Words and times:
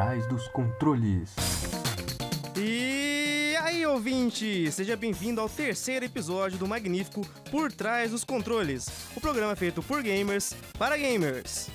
trás 0.00 0.26
dos 0.28 0.48
controles. 0.48 1.28
E 2.56 3.54
aí, 3.60 3.84
ouvinte! 3.84 4.72
Seja 4.72 4.96
bem-vindo 4.96 5.42
ao 5.42 5.48
terceiro 5.48 6.06
episódio 6.06 6.56
do 6.56 6.66
magnífico 6.66 7.20
Por 7.50 7.70
Trás 7.70 8.10
dos 8.10 8.24
Controles, 8.24 8.88
o 9.14 9.20
programa 9.20 9.54
feito 9.54 9.82
por 9.82 10.02
gamers 10.02 10.54
para 10.78 10.96
gamers. 10.96 11.68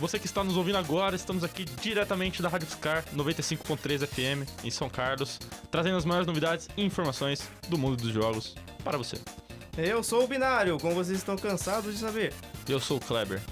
Você 0.00 0.18
que 0.18 0.24
está 0.24 0.42
nos 0.42 0.56
ouvindo 0.56 0.78
agora, 0.78 1.14
estamos 1.16 1.44
aqui 1.44 1.66
diretamente 1.66 2.40
da 2.40 2.48
Rádio 2.48 2.66
Fiscar 2.66 3.04
95.3 3.14 4.06
FM 4.06 4.64
em 4.64 4.70
São 4.70 4.88
Carlos, 4.88 5.38
trazendo 5.70 5.98
as 5.98 6.06
maiores 6.06 6.26
novidades 6.26 6.70
e 6.78 6.82
informações 6.82 7.46
do 7.68 7.76
mundo 7.76 7.98
dos 8.02 8.10
jogos 8.10 8.54
para 8.82 8.96
você. 8.96 9.18
Eu 9.76 10.02
sou 10.02 10.24
o 10.24 10.26
Binário, 10.26 10.78
como 10.80 10.94
vocês 10.94 11.18
estão 11.18 11.36
cansados 11.36 11.92
de 11.92 12.00
saber. 12.00 12.32
Eu 12.66 12.80
sou 12.80 12.96
o 12.96 13.00
Kleber, 13.00 13.42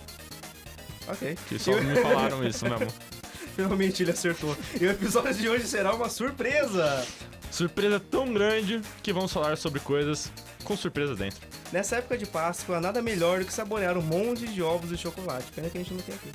Ok. 1.09 1.37
que 1.47 1.59
só 1.59 1.73
me 1.79 2.01
falaram 2.01 2.43
isso 2.43 2.65
mesmo. 2.65 2.91
Finalmente 3.55 4.03
ele 4.03 4.11
acertou. 4.11 4.57
E 4.81 4.87
o 4.87 4.91
episódio 4.91 5.35
de 5.35 5.49
hoje 5.49 5.67
será 5.67 5.95
uma 5.95 6.09
surpresa! 6.09 7.07
Surpresa 7.51 8.01
tão 8.01 8.33
grande 8.33 8.81
que 9.03 9.13
vamos 9.13 9.33
falar 9.33 9.57
sobre 9.57 9.79
coisas 9.81 10.31
com 10.65 10.77
surpresa 10.77 11.15
dentro. 11.15 11.47
Nessa 11.73 11.97
época 11.97 12.19
de 12.19 12.27
Páscoa, 12.27 12.81
nada 12.81 13.01
melhor 13.01 13.41
do 13.41 13.47
que 13.47 13.53
saborear 13.53 13.97
um 13.97 14.03
monte 14.03 14.47
de 14.47 14.63
ovos 14.63 14.91
e 14.91 14.97
chocolate. 14.97 15.53
Pena 15.53 15.71
que 15.71 15.79
a 15.79 15.81
gente 15.81 15.95
não 15.95 16.01
tem 16.01 16.15
aqui. 16.15 16.31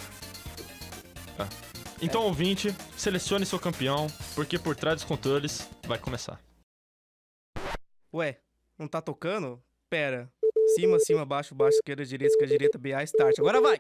Então, 2.01 2.23
ouvinte, 2.23 2.73
selecione 2.95 3.45
seu 3.45 3.59
campeão, 3.59 4.07
porque 4.33 4.57
por 4.57 4.75
trás 4.75 4.95
dos 4.97 5.03
controles 5.03 5.67
vai 5.85 5.99
começar. 5.99 6.39
Ué, 8.13 8.39
não 8.77 8.87
tá 8.87 9.01
tocando? 9.01 9.61
Pera. 9.89 10.31
Cima, 10.75 10.97
cima, 10.99 11.25
baixo, 11.25 11.53
baixo, 11.53 11.75
esquerda, 11.75 12.05
direita, 12.05 12.33
esquerda, 12.33 12.53
direita, 12.53 12.77
BA, 12.77 13.03
start. 13.03 13.39
Agora 13.39 13.59
vai! 13.59 13.77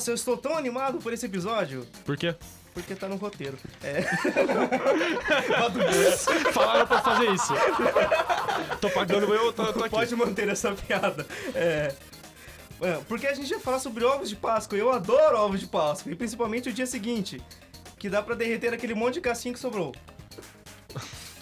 Nossa, 0.00 0.12
eu 0.12 0.14
estou 0.14 0.34
tão 0.34 0.56
animado 0.56 0.98
por 0.98 1.12
esse 1.12 1.26
episódio, 1.26 1.86
Por 2.06 2.16
quê? 2.16 2.34
porque 2.72 2.94
tá 2.94 3.06
no 3.06 3.16
roteiro. 3.16 3.58
É. 3.82 4.00
Falaram 6.54 6.86
pra 6.86 7.02
fazer 7.02 7.30
isso. 7.32 7.52
tô 8.80 8.88
pagando 8.88 9.34
eu, 9.34 9.52
tô, 9.52 9.70
tô 9.74 9.80
aqui. 9.80 9.90
Pode 9.90 10.16
manter 10.16 10.48
essa 10.48 10.72
piada. 10.72 11.26
É. 11.54 11.94
É, 12.80 12.92
Porque 13.06 13.26
a 13.26 13.34
gente 13.34 13.50
ia 13.50 13.60
falar 13.60 13.78
sobre 13.78 14.02
ovos 14.04 14.30
de 14.30 14.36
Páscoa. 14.36 14.78
Eu 14.78 14.90
adoro 14.90 15.36
ovos 15.36 15.60
de 15.60 15.66
Páscoa. 15.66 16.10
E 16.10 16.14
principalmente 16.16 16.70
o 16.70 16.72
dia 16.72 16.86
seguinte. 16.86 17.42
Que 17.98 18.08
dá 18.08 18.22
pra 18.22 18.34
derreter 18.34 18.72
aquele 18.72 18.94
monte 18.94 19.14
de 19.14 19.20
casquinho 19.20 19.52
que 19.52 19.60
sobrou. 19.60 19.92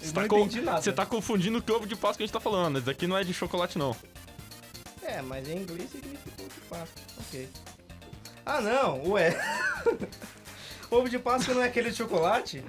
Você 0.02 0.12
tá, 0.12 0.26
com- 0.26 0.48
você 0.48 0.92
tá 0.92 1.06
confundindo 1.06 1.62
que 1.62 1.70
ovo 1.70 1.86
de 1.86 1.94
Páscoa 1.94 2.24
a 2.24 2.26
gente 2.26 2.32
tá 2.32 2.40
falando. 2.40 2.80
Isso 2.80 2.90
aqui 2.90 3.06
não 3.06 3.16
é 3.16 3.22
de 3.22 3.32
chocolate, 3.32 3.78
não. 3.78 3.94
É, 5.02 5.22
mas 5.22 5.48
em 5.48 5.58
inglês 5.58 5.88
significa 5.92 6.42
ovo 6.42 6.48
de 6.52 6.60
Páscoa. 6.68 7.02
Ok. 7.20 7.48
Ah, 8.48 8.62
não. 8.62 9.10
Ué. 9.10 9.38
ovo 10.90 11.06
de 11.06 11.18
Páscoa 11.18 11.52
não 11.52 11.62
é 11.62 11.66
aquele 11.66 11.90
de 11.90 11.96
chocolate? 11.96 12.64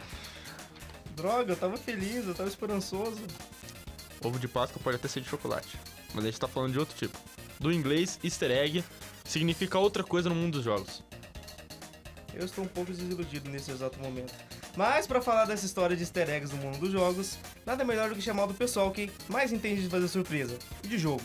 Droga, 1.16 1.54
eu 1.54 1.56
tava 1.56 1.78
feliz, 1.78 2.28
eu 2.28 2.36
tava 2.36 2.50
esperançoso. 2.50 3.22
Ovo 4.22 4.38
de 4.38 4.48
Páscoa 4.50 4.82
pode 4.84 4.98
até 4.98 5.08
ser 5.08 5.22
de 5.22 5.30
chocolate. 5.30 5.80
Mas 6.14 6.26
a 6.26 6.28
gente 6.28 6.40
tá 6.40 6.50
falando 6.50 6.74
de 6.74 6.80
outro 6.80 6.98
tipo. 6.98 7.18
Do 7.62 7.72
inglês, 7.72 8.20
easter 8.22 8.52
egg 8.52 8.84
significa 9.24 9.80
outra 9.80 10.04
coisa 10.04 10.28
no 10.28 10.36
mundo 10.36 10.56
dos 10.56 10.66
jogos. 10.66 11.02
Eu 12.34 12.44
estou 12.44 12.66
um 12.66 12.68
pouco 12.68 12.92
desiludido 12.92 13.50
nesse 13.50 13.72
exato 13.72 13.98
momento. 14.00 14.34
Mas 14.76 15.08
para 15.08 15.22
falar 15.22 15.46
dessa 15.46 15.66
história 15.66 15.96
de 15.96 16.04
easter 16.04 16.30
eggs 16.30 16.54
no 16.54 16.62
mundo 16.62 16.78
dos 16.80 16.92
jogos, 16.92 17.38
nada 17.66 17.86
melhor 17.86 18.10
do 18.10 18.16
que 18.16 18.22
chamar 18.22 18.48
do 18.48 18.54
pessoal 18.54 18.92
que 18.92 19.10
mais 19.30 19.54
entende 19.54 19.84
de 19.84 19.90
fazer 19.90 20.10
surpresa 20.10 20.58
de 20.82 20.98
jogo. 20.98 21.24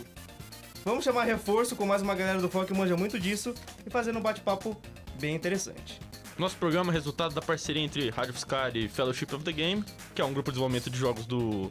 Vamos 0.84 1.04
chamar 1.04 1.24
reforço 1.24 1.75
com 1.76 1.86
mais 1.86 2.03
uma 2.03 2.14
galera 2.14 2.41
do 2.41 2.48
funk 2.48 2.66
que 2.66 2.75
manja 2.78 2.97
muito 2.97 3.19
disso 3.19 3.54
e 3.86 3.91
fazer 3.91 4.14
um 4.16 4.20
bate-papo 4.20 4.76
bem 5.19 5.34
interessante. 5.34 5.98
Nosso 6.38 6.56
programa 6.56 6.92
é 6.92 6.94
resultado 6.94 7.34
da 7.34 7.41
parceria 7.41 7.82
entre 7.82 8.10
Rádio 8.10 8.34
Fiscar 8.34 8.76
e 8.76 8.88
Fellowship 8.88 9.32
of 9.34 9.44
the 9.44 9.53
Game, 9.53 9.84
que 10.14 10.20
é 10.20 10.25
um 10.25 10.32
grupo 10.32 10.50
de 10.50 10.54
desenvolvimento 10.56 10.91
de 10.91 10.98
jogos 10.98 11.25
do, 11.26 11.70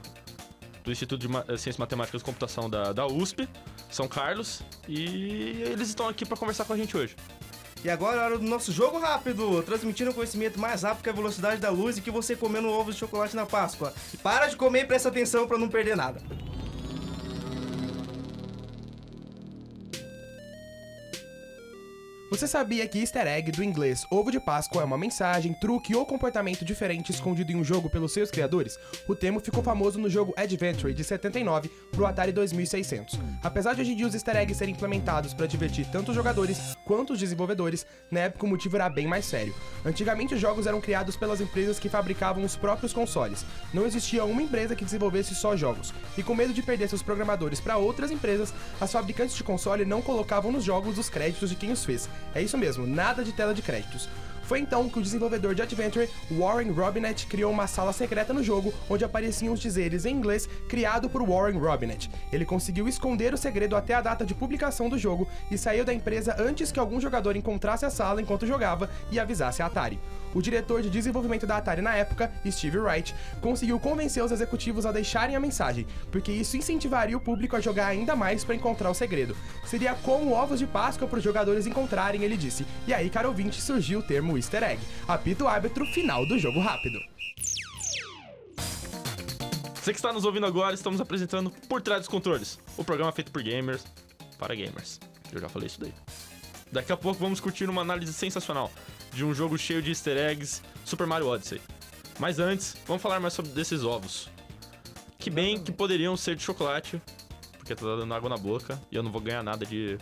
do 0.83 0.91
Instituto 0.91 1.19
de 1.21 1.27
Ma- 1.27 1.43
Ciências 1.45 1.77
Matemáticas 1.77 2.21
e 2.21 2.25
Computação 2.25 2.69
da, 2.69 2.91
da 2.93 3.05
USP, 3.05 3.47
São 3.91 4.07
Carlos, 4.07 4.61
e 4.87 5.61
eles 5.67 5.89
estão 5.89 6.07
aqui 6.07 6.25
para 6.25 6.37
conversar 6.37 6.65
com 6.65 6.73
a 6.73 6.77
gente 6.77 6.95
hoje. 6.97 7.15
E 7.83 7.89
agora 7.89 8.15
é 8.17 8.21
a 8.21 8.25
hora 8.25 8.37
do 8.39 8.45
nosso 8.45 8.71
jogo 8.71 8.97
rápido, 8.97 9.61
transmitindo 9.61 10.11
o 10.11 10.13
conhecimento 10.13 10.57
mais 10.57 10.83
rápido 10.83 11.03
que 11.03 11.09
a 11.09 11.13
velocidade 11.13 11.59
da 11.59 11.69
luz 11.69 11.97
e 11.97 12.01
que 12.01 12.09
você 12.09 12.33
comendo 12.33 12.69
ovos 12.69 12.95
de 12.95 12.99
chocolate 13.01 13.35
na 13.35 13.45
Páscoa. 13.45 13.93
Para 14.23 14.47
de 14.47 14.55
comer 14.55 14.83
e 14.83 14.85
presta 14.85 15.09
atenção 15.09 15.45
para 15.45 15.57
não 15.57 15.67
perder 15.67 15.97
nada. 15.97 16.21
Você 22.33 22.47
sabia 22.47 22.87
que 22.87 22.97
easter 22.97 23.27
egg 23.27 23.51
do 23.51 23.63
inglês 23.63 24.07
ovo 24.09 24.31
de 24.31 24.39
Páscoa 24.39 24.81
é 24.81 24.85
uma 24.85 24.97
mensagem, 24.97 25.53
truque 25.53 25.95
ou 25.95 26.03
comportamento 26.03 26.65
diferente 26.65 27.11
escondido 27.11 27.51
em 27.51 27.55
um 27.55 27.63
jogo 27.63 27.91
pelos 27.91 28.11
seus 28.11 28.31
criadores? 28.31 28.79
O 29.07 29.13
termo 29.13 29.39
ficou 29.39 29.61
famoso 29.61 29.99
no 29.99 30.09
jogo 30.09 30.33
Adventure 30.35 30.95
de 30.95 31.03
79 31.03 31.69
pro 31.91 32.07
Atari 32.07 32.31
2600. 32.31 33.19
Apesar 33.43 33.75
de 33.75 33.81
hoje 33.81 33.91
em 33.91 33.95
dia 33.95 34.07
os 34.07 34.15
easter 34.15 34.35
eggs 34.35 34.57
serem 34.57 34.73
implementados 34.73 35.31
para 35.31 35.45
divertir 35.45 35.85
tanto 35.91 36.09
os 36.09 36.15
jogadores 36.15 36.75
quanto 36.83 37.13
os 37.13 37.19
desenvolvedores, 37.19 37.85
na 38.09 38.21
época 38.21 38.47
o 38.47 38.49
motivo 38.49 38.77
era 38.77 38.89
bem 38.89 39.05
mais 39.05 39.25
sério. 39.25 39.53
Antigamente 39.85 40.33
os 40.33 40.41
jogos 40.41 40.65
eram 40.65 40.81
criados 40.81 41.15
pelas 41.15 41.39
empresas 41.39 41.77
que 41.77 41.87
fabricavam 41.87 42.43
os 42.43 42.55
próprios 42.55 42.93
consoles. 42.93 43.45
Não 43.71 43.85
existia 43.85 44.25
uma 44.25 44.41
empresa 44.41 44.75
que 44.75 44.83
desenvolvesse 44.83 45.35
só 45.35 45.55
jogos. 45.55 45.93
E 46.17 46.23
com 46.23 46.33
medo 46.33 46.51
de 46.51 46.63
perder 46.63 46.89
seus 46.89 47.03
programadores 47.03 47.59
para 47.59 47.77
outras 47.77 48.09
empresas, 48.09 48.51
as 48.81 48.91
fabricantes 48.91 49.35
de 49.35 49.43
console 49.43 49.85
não 49.85 50.01
colocavam 50.01 50.51
nos 50.51 50.63
jogos 50.63 50.97
os 50.97 51.11
créditos 51.11 51.51
de 51.51 51.55
quem 51.55 51.71
os 51.71 51.85
fez. 51.85 52.09
É 52.33 52.41
isso 52.41 52.57
mesmo, 52.57 52.87
nada 52.87 53.23
de 53.23 53.31
tela 53.31 53.53
de 53.53 53.61
créditos. 53.61 54.09
Foi 54.43 54.59
então 54.59 54.89
que 54.89 54.99
o 54.99 55.01
desenvolvedor 55.01 55.55
de 55.55 55.61
Adventure, 55.61 56.09
Warren 56.29 56.71
Robinett, 56.71 57.25
criou 57.27 57.51
uma 57.51 57.65
sala 57.65 57.93
secreta 57.93 58.33
no 58.33 58.43
jogo 58.43 58.73
onde 58.89 59.05
apareciam 59.05 59.53
os 59.53 59.59
dizeres 59.59 60.05
em 60.05 60.15
inglês 60.15 60.49
criado 60.67 61.09
por 61.09 61.25
Warren 61.25 61.57
Robinett. 61.57 62.11
Ele 62.31 62.45
conseguiu 62.45 62.87
esconder 62.87 63.33
o 63.33 63.37
segredo 63.37 63.75
até 63.75 63.93
a 63.93 64.01
data 64.01 64.25
de 64.25 64.35
publicação 64.35 64.89
do 64.89 64.97
jogo 64.97 65.27
e 65.49 65.57
saiu 65.57 65.85
da 65.85 65.93
empresa 65.93 66.35
antes 66.37 66.71
que 66.71 66.79
algum 66.79 66.99
jogador 66.99 67.37
encontrasse 67.37 67.85
a 67.85 67.89
sala 67.89 68.21
enquanto 68.21 68.45
jogava 68.45 68.89
e 69.11 69.19
avisasse 69.19 69.61
a 69.61 69.67
Atari. 69.67 69.99
O 70.33 70.41
diretor 70.41 70.81
de 70.81 70.89
desenvolvimento 70.89 71.45
da 71.45 71.57
Atari 71.57 71.81
na 71.81 71.95
época, 71.95 72.31
Steve 72.49 72.77
Wright, 72.77 73.13
conseguiu 73.39 73.79
convencer 73.79 74.23
os 74.23 74.31
executivos 74.31 74.85
a 74.85 74.91
deixarem 74.91 75.35
a 75.35 75.39
mensagem, 75.39 75.85
porque 76.11 76.31
isso 76.31 76.57
incentivaria 76.57 77.15
o 77.15 77.21
público 77.21 77.55
a 77.55 77.61
jogar 77.61 77.87
ainda 77.87 78.15
mais 78.15 78.43
para 78.43 78.55
encontrar 78.55 78.89
o 78.89 78.93
segredo. 78.93 79.35
Seria 79.65 79.93
como 79.95 80.33
ovos 80.33 80.59
de 80.59 80.65
Páscoa 80.65 81.07
para 81.07 81.17
os 81.17 81.23
jogadores 81.23 81.67
encontrarem, 81.67 82.23
ele 82.23 82.37
disse. 82.37 82.65
E 82.87 82.93
aí, 82.93 83.09
caro 83.09 83.29
ouvinte, 83.29 83.61
surgiu 83.61 83.99
o 83.99 84.03
termo 84.03 84.37
easter 84.37 84.63
egg. 84.63 84.81
Apita 85.07 85.43
o 85.43 85.47
árbitro 85.47 85.85
final 85.85 86.25
do 86.27 86.39
jogo 86.39 86.59
rápido. 86.59 86.99
Você 89.75 89.91
que 89.91 89.99
está 89.99 90.13
nos 90.13 90.23
ouvindo 90.23 90.45
agora, 90.45 90.73
estamos 90.73 91.01
apresentando 91.01 91.51
Por 91.67 91.81
Trás 91.81 91.99
dos 91.99 92.07
Controles, 92.07 92.57
o 92.77 92.85
programa 92.85 93.11
feito 93.11 93.31
por 93.31 93.43
gamers 93.43 93.83
para 94.39 94.55
gamers. 94.55 94.99
Eu 95.31 95.41
já 95.41 95.49
falei 95.49 95.67
isso 95.67 95.79
daí. 95.79 95.93
Daqui 96.71 96.91
a 96.91 96.97
pouco 96.97 97.19
vamos 97.19 97.39
curtir 97.39 97.69
uma 97.69 97.81
análise 97.81 98.13
sensacional 98.13 98.71
de 99.13 99.23
um 99.23 99.33
jogo 99.33 99.57
cheio 99.57 99.81
de 99.81 99.91
easter 99.91 100.17
eggs, 100.17 100.61
Super 100.85 101.07
Mario 101.07 101.27
Odyssey. 101.27 101.61
Mas 102.19 102.39
antes, 102.39 102.75
vamos 102.85 103.01
falar 103.01 103.19
mais 103.19 103.33
sobre 103.33 103.51
desses 103.51 103.83
ovos. 103.83 104.29
Que 105.17 105.29
bem 105.29 105.61
que 105.61 105.71
poderiam 105.71 106.17
ser 106.17 106.35
de 106.35 106.43
chocolate, 106.43 107.01
porque 107.57 107.73
tá 107.73 107.85
dando 107.95 108.13
água 108.13 108.29
na 108.29 108.37
boca 108.37 108.79
e 108.91 108.95
eu 108.95 109.03
não 109.03 109.11
vou 109.11 109.21
ganhar 109.21 109.41
nada 109.41 109.65
de, 109.65 109.97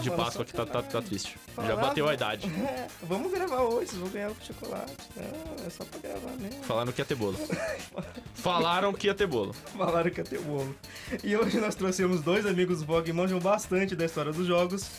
de 0.00 0.10
mano, 0.10 0.24
Páscoa 0.24 0.44
que 0.44 0.52
tá, 0.52 0.66
tá, 0.66 0.82
tá 0.82 1.02
triste. 1.02 1.36
Já 1.56 1.76
bateu 1.76 2.08
a 2.08 2.14
idade. 2.14 2.50
É, 2.62 2.86
vamos 3.02 3.30
gravar 3.32 3.62
hoje, 3.62 3.88
vocês 3.88 4.00
vão 4.00 4.08
ganhar 4.10 4.30
o 4.30 4.36
chocolate. 4.40 4.96
Não, 5.16 5.66
é 5.66 5.70
só 5.70 5.84
pra 5.84 5.98
gravar 5.98 6.30
mesmo. 6.36 6.62
Falaram 6.62 6.92
que 6.92 7.00
ia 7.00 7.04
ter 7.04 7.14
bolo. 7.14 7.38
Falaram 8.34 8.92
que 8.92 9.06
ia 9.06 9.14
ter 9.14 9.26
bolo. 9.26 9.52
Falaram 9.52 10.10
que 10.10 10.20
ia 10.20 10.24
ter 10.24 10.40
bolo. 10.40 10.74
E 11.22 11.36
hoje 11.36 11.58
nós 11.60 11.74
trouxemos 11.74 12.22
dois 12.22 12.46
amigos 12.46 12.82
do 12.82 13.02
que 13.02 13.12
manjam 13.12 13.38
bastante 13.40 13.94
da 13.96 14.04
história 14.04 14.32
dos 14.32 14.46
jogos, 14.46 14.90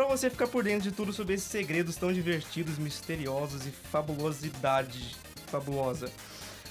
pra 0.00 0.08
você 0.08 0.30
ficar 0.30 0.46
por 0.46 0.64
dentro 0.64 0.88
de 0.88 0.96
tudo 0.96 1.12
sobre 1.12 1.34
esses 1.34 1.46
segredos 1.46 1.94
tão 1.94 2.10
divertidos, 2.10 2.78
misteriosos 2.78 3.66
e 3.66 3.70
fabulosidade 3.70 5.14
fabulosa. 5.48 6.10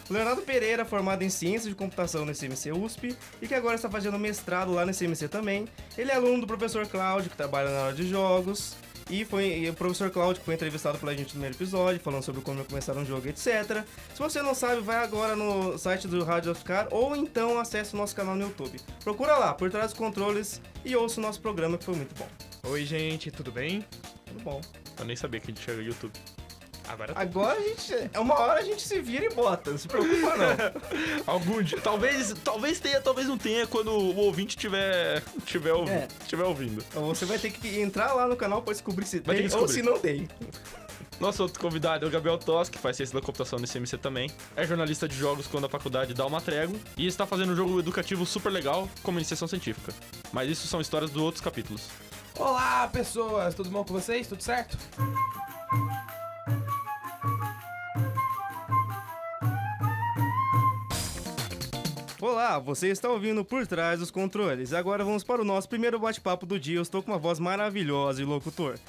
O 0.10 0.14
Leonardo 0.14 0.42
Pereira, 0.42 0.84
formado 0.84 1.22
em 1.22 1.30
Ciências 1.30 1.66
de 1.66 1.76
Computação 1.76 2.26
no 2.26 2.34
CMC 2.34 2.72
USP 2.72 3.16
e 3.40 3.48
que 3.48 3.54
agora 3.54 3.76
está 3.76 3.88
fazendo 3.88 4.18
mestrado 4.18 4.74
lá 4.74 4.84
no 4.84 4.92
CMC 4.92 5.28
também. 5.28 5.68
Ele 5.96 6.10
é 6.10 6.16
aluno 6.16 6.42
do 6.42 6.48
professor 6.48 6.88
Cláudio, 6.88 7.30
que 7.30 7.38
trabalha 7.38 7.70
na 7.70 7.82
área 7.82 7.94
de 7.94 8.08
jogos. 8.08 8.76
E 9.12 9.24
foi 9.24 9.60
e 9.60 9.70
o 9.70 9.76
professor 9.76 10.10
Cláudio 10.10 10.40
que 10.40 10.46
foi 10.46 10.56
entrevistado 10.56 10.98
pela 10.98 11.12
gente 11.12 11.26
no 11.26 11.32
primeiro 11.32 11.56
episódio, 11.56 12.02
falando 12.02 12.24
sobre 12.24 12.42
como 12.42 12.66
começar 12.66 12.98
um 12.98 13.06
jogo, 13.06 13.28
etc. 13.28 13.84
Se 14.12 14.20
você 14.20 14.42
não 14.42 14.56
sabe, 14.56 14.82
vai 14.82 15.04
agora 15.04 15.36
no 15.36 15.78
site 15.78 16.08
do 16.08 16.24
Rádio 16.24 16.52
Oscar 16.52 16.88
ou 16.90 17.16
então 17.16 17.60
acesse 17.60 17.94
o 17.94 17.98
nosso 17.98 18.16
canal 18.16 18.36
no 18.36 18.42
YouTube. 18.42 18.80
Procura 19.04 19.38
lá, 19.38 19.54
por 19.54 19.70
trás 19.70 19.92
dos 19.92 20.00
controles, 20.00 20.60
e 20.84 20.96
ouça 20.96 21.20
o 21.20 21.24
nosso 21.24 21.40
programa 21.40 21.78
que 21.78 21.86
foi 21.86 21.96
muito 21.96 22.16
bom. 22.16 22.49
Oi, 22.64 22.86
gente, 22.86 23.32
tudo 23.32 23.52
bem? 23.52 23.86
Tudo 24.26 24.44
bom. 24.44 24.62
Eu 24.98 25.06
nem 25.06 25.16
sabia 25.16 25.40
que 25.40 25.50
a 25.52 25.54
gente 25.54 25.64
chega 25.64 25.78
no 25.78 25.84
YouTube. 25.84 26.14
Agora 26.88 27.14
tá. 27.14 27.22
Agora 27.22 27.60
a 27.60 27.64
gente. 27.64 27.94
É 28.14 28.20
uma 28.20 28.34
hora 28.40 28.60
a 28.60 28.64
gente 28.64 28.82
se 28.82 29.00
vira 29.00 29.26
e 29.26 29.30
bota, 29.34 29.72
não 29.72 29.78
se 29.78 29.88
preocupa 29.88 30.36
não. 30.36 31.24
Algum 31.34 31.62
dia. 31.62 31.80
Talvez, 31.82 32.34
talvez 32.44 32.80
tenha, 32.80 33.00
talvez 33.00 33.28
não 33.28 33.38
tenha 33.38 33.68
quando 33.68 33.92
o 33.92 34.16
ouvinte 34.18 34.58
tiver, 34.58 35.22
tiver, 35.46 35.74
ouvi- 35.74 35.92
É. 35.92 36.08
tiver 36.28 36.44
ouvindo. 36.44 36.84
Então 36.90 37.06
você 37.06 37.26
vai 37.26 37.38
ter 37.38 37.52
que 37.52 37.80
entrar 37.80 38.14
lá 38.14 38.28
no 38.28 38.36
canal 38.36 38.62
pra 38.62 38.74
descobrir 38.74 39.06
se 39.06 39.20
Vai 39.20 39.36
ter 39.36 39.42
tem 39.44 39.50
que 39.50 39.56
ou 39.56 39.66
descobrir. 39.68 39.84
se 39.86 39.90
não 39.90 40.00
tem. 40.00 40.28
Nosso 41.20 41.44
outro 41.44 41.60
convidado 41.60 42.06
é 42.06 42.08
o 42.08 42.12
Gabriel 42.12 42.38
Toss, 42.38 42.70
que 42.70 42.78
faz 42.80 42.96
ciência 42.96 43.14
da 43.14 43.24
computação 43.24 43.60
no 43.60 43.68
CMC 43.68 43.98
também. 43.98 44.32
É 44.56 44.66
jornalista 44.66 45.06
de 45.08 45.16
jogos 45.16 45.48
quando 45.48 45.66
a 45.66 45.70
faculdade 45.70 46.14
dá 46.14 46.26
uma 46.26 46.40
trégua. 46.40 46.80
E 46.98 47.06
está 47.06 47.26
fazendo 47.28 47.52
um 47.52 47.56
jogo 47.58 47.78
educativo 47.78 48.26
super 48.26 48.50
legal, 48.50 48.90
como 49.04 49.20
iniciação 49.20 49.46
científica. 49.48 49.94
Mas 50.32 50.50
isso 50.50 50.66
são 50.66 50.80
histórias 50.80 51.12
dos 51.12 51.22
outros 51.22 51.42
capítulos. 51.44 51.90
Olá, 52.40 52.88
pessoas! 52.88 53.54
Tudo 53.54 53.70
bom 53.70 53.84
com 53.84 53.94
vocês? 53.94 54.26
Tudo 54.26 54.42
certo? 54.42 54.78
Olá, 62.22 62.58
você 62.58 62.88
está 62.88 63.10
ouvindo 63.10 63.44
Por 63.44 63.68
Trás 63.68 64.00
dos 64.00 64.10
Controles. 64.10 64.72
Agora 64.72 65.04
vamos 65.04 65.22
para 65.22 65.42
o 65.42 65.46
nosso 65.46 65.68
primeiro 65.68 66.00
bate-papo 66.00 66.46
do 66.46 66.58
dia. 66.58 66.78
Eu 66.78 66.82
estou 66.82 67.04
com 67.04 67.12
uma 67.12 67.18
voz 67.18 67.40
maravilhosa 67.40 68.22
e 68.22 68.26
locutor. 68.26 68.80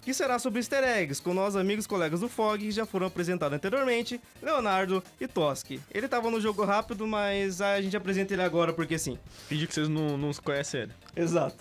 Que 0.00 0.14
será 0.14 0.38
sobre 0.38 0.60
easter 0.60 0.82
eggs, 0.82 1.20
com 1.20 1.34
nossos 1.34 1.56
amigos 1.56 1.86
colegas 1.86 2.20
do 2.20 2.30
FOG, 2.30 2.60
que 2.60 2.70
já 2.70 2.86
foram 2.86 3.08
apresentados 3.08 3.56
anteriormente, 3.56 4.18
Leonardo 4.42 5.04
e 5.20 5.28
Toski. 5.28 5.82
Ele 5.92 6.06
estava 6.06 6.30
no 6.30 6.40
jogo 6.40 6.64
rápido, 6.64 7.06
mas 7.06 7.60
a 7.60 7.78
gente 7.82 7.96
apresenta 7.96 8.32
ele 8.32 8.42
agora 8.42 8.72
porque 8.72 8.98
sim. 8.98 9.18
Finge 9.48 9.66
que 9.66 9.74
vocês 9.74 9.88
não, 9.88 10.16
não 10.16 10.32
conhecem 10.32 10.82
ele. 10.82 10.92
Exato. 11.14 11.56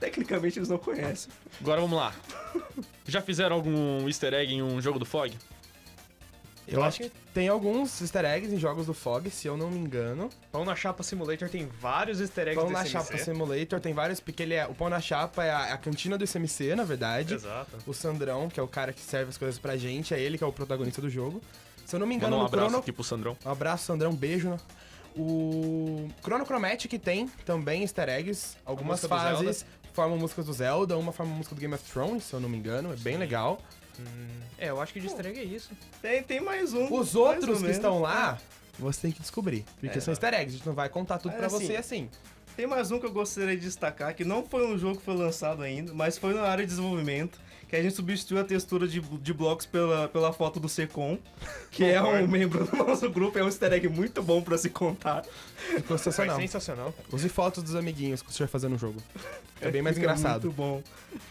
Tecnicamente 0.00 0.58
eles 0.58 0.68
não 0.68 0.78
conhecem. 0.78 1.30
Agora 1.60 1.80
vamos 1.80 1.98
lá. 1.98 2.14
Já 3.06 3.20
fizeram 3.20 3.56
algum 3.56 4.06
easter 4.06 4.32
egg 4.34 4.54
em 4.54 4.62
um 4.62 4.80
jogo 4.80 4.98
do 4.98 5.04
Fog? 5.04 5.34
Eu 6.70 6.84
acho 6.84 7.00
que 7.00 7.10
tem 7.32 7.48
alguns 7.48 8.00
easter 8.02 8.24
eggs 8.26 8.54
em 8.54 8.58
jogos 8.58 8.86
do 8.86 8.92
Fog, 8.92 9.30
se 9.30 9.48
eu 9.48 9.56
não 9.56 9.70
me 9.70 9.78
engano. 9.78 10.28
Pão 10.52 10.66
na 10.66 10.76
Chapa 10.76 11.02
Simulator 11.02 11.48
tem 11.48 11.66
vários 11.66 12.20
easter 12.20 12.48
eggs 12.48 12.60
Pão 12.62 12.70
na 12.70 12.80
SMC. 12.80 12.90
Chapa 12.92 13.18
Simulator 13.18 13.80
tem 13.80 13.94
vários, 13.94 14.20
porque 14.20 14.42
ele 14.42 14.54
é, 14.54 14.66
o 14.66 14.74
Pão 14.74 14.90
na 14.90 15.00
Chapa 15.00 15.42
é 15.44 15.50
a, 15.50 15.68
é 15.68 15.72
a 15.72 15.78
cantina 15.78 16.18
do 16.18 16.24
ICMC, 16.24 16.76
na 16.76 16.84
verdade. 16.84 17.34
Exato. 17.34 17.78
O 17.86 17.94
Sandrão, 17.94 18.48
que 18.50 18.60
é 18.60 18.62
o 18.62 18.68
cara 18.68 18.92
que 18.92 19.00
serve 19.00 19.30
as 19.30 19.38
coisas 19.38 19.58
pra 19.58 19.76
gente, 19.78 20.12
é 20.12 20.20
ele 20.20 20.36
que 20.36 20.44
é 20.44 20.46
o 20.46 20.52
protagonista 20.52 21.00
do 21.00 21.08
jogo. 21.08 21.40
Se 21.86 21.96
eu 21.96 22.00
não 22.00 22.06
me 22.06 22.14
engano, 22.14 22.32
Manda 22.32 22.36
um 22.36 22.40
no 22.40 22.46
abraço 22.48 22.66
Chrono... 22.66 22.82
aqui 22.82 22.92
pro 22.92 23.02
Sandrão. 23.02 23.36
Um 23.46 23.50
abraço, 23.50 23.86
Sandrão, 23.86 24.14
beijo. 24.14 24.50
né? 24.50 24.58
O 25.16 26.08
Chrono 26.22 26.44
Chromatic 26.44 26.92
tem 27.00 27.28
também 27.44 27.82
easter 27.82 28.08
eggs. 28.10 28.56
Algumas 28.64 29.04
fases 29.04 29.64
formam 29.98 30.16
músicas 30.16 30.46
do 30.46 30.52
Zelda, 30.52 30.96
uma 30.96 31.10
forma 31.10 31.34
música 31.34 31.56
do 31.56 31.60
Game 31.60 31.74
of 31.74 31.82
Thrones, 31.90 32.22
se 32.22 32.32
eu 32.32 32.38
não 32.38 32.48
me 32.48 32.56
engano. 32.56 32.92
É 32.92 32.96
bem 32.96 33.16
legal. 33.16 33.60
É, 34.56 34.70
eu 34.70 34.80
acho 34.80 34.92
que 34.92 35.00
de 35.00 35.06
easter 35.08 35.26
egg 35.26 35.40
é 35.40 35.42
isso. 35.42 35.70
Tem, 36.00 36.22
tem 36.22 36.40
mais 36.40 36.72
um. 36.72 36.84
Os 36.94 37.16
outros 37.16 37.56
que 37.56 37.62
menos. 37.62 37.76
estão 37.76 38.00
lá, 38.00 38.38
você 38.78 39.00
tem 39.00 39.10
que 39.10 39.20
descobrir. 39.20 39.64
Porque 39.80 39.98
É. 39.98 40.00
são 40.00 40.12
easter 40.12 40.32
eggs, 40.34 40.54
a 40.54 40.58
gente 40.58 40.66
não 40.68 40.72
vai 40.74 40.88
contar 40.88 41.18
tudo 41.18 41.34
pra 41.34 41.48
assim, 41.48 41.66
você 41.66 41.74
assim. 41.74 42.08
Tem 42.58 42.66
mais 42.66 42.90
um 42.90 42.98
que 42.98 43.06
eu 43.06 43.12
gostaria 43.12 43.54
de 43.54 43.62
destacar, 43.62 44.12
que 44.16 44.24
não 44.24 44.44
foi 44.44 44.66
um 44.66 44.76
jogo 44.76 44.98
que 44.98 45.04
foi 45.04 45.14
lançado 45.14 45.62
ainda, 45.62 45.94
mas 45.94 46.18
foi 46.18 46.34
na 46.34 46.42
área 46.42 46.64
de 46.64 46.70
desenvolvimento, 46.70 47.38
que 47.68 47.76
a 47.76 47.80
gente 47.80 47.94
substituiu 47.94 48.40
a 48.40 48.44
textura 48.44 48.88
de, 48.88 48.98
de 49.00 49.32
blocos 49.32 49.64
pela, 49.64 50.08
pela 50.08 50.32
foto 50.32 50.58
do 50.58 50.68
Secom, 50.68 51.20
que 51.70 51.84
é 51.84 52.02
um 52.02 52.26
membro 52.26 52.64
do 52.64 52.76
nosso 52.78 53.08
grupo, 53.10 53.38
é 53.38 53.44
um 53.44 53.46
easter 53.46 53.72
egg 53.74 53.88
muito 53.88 54.20
bom 54.24 54.42
pra 54.42 54.58
se 54.58 54.70
contar. 54.70 55.22
Ficou 55.22 55.96
Foi 55.96 55.98
sensacional. 55.98 56.40
sensacional. 56.40 56.94
Use 57.12 57.28
fotos 57.28 57.62
dos 57.62 57.76
amiguinhos 57.76 58.22
que 58.22 58.32
você 58.32 58.40
vai 58.40 58.48
fazer 58.48 58.66
no 58.66 58.76
jogo. 58.76 59.00
É 59.60 59.70
bem 59.70 59.80
mais 59.80 59.94
Fica 59.96 60.08
engraçado. 60.10 60.46
Muito 60.46 60.56
bom. 60.56 60.82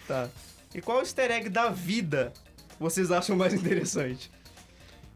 Tá. 0.07 0.29
E 0.73 0.79
qual 0.79 0.99
easter 0.99 1.29
egg 1.29 1.49
da 1.49 1.67
vida 1.67 2.31
vocês 2.79 3.11
acham 3.11 3.35
mais 3.35 3.53
interessante? 3.53 4.31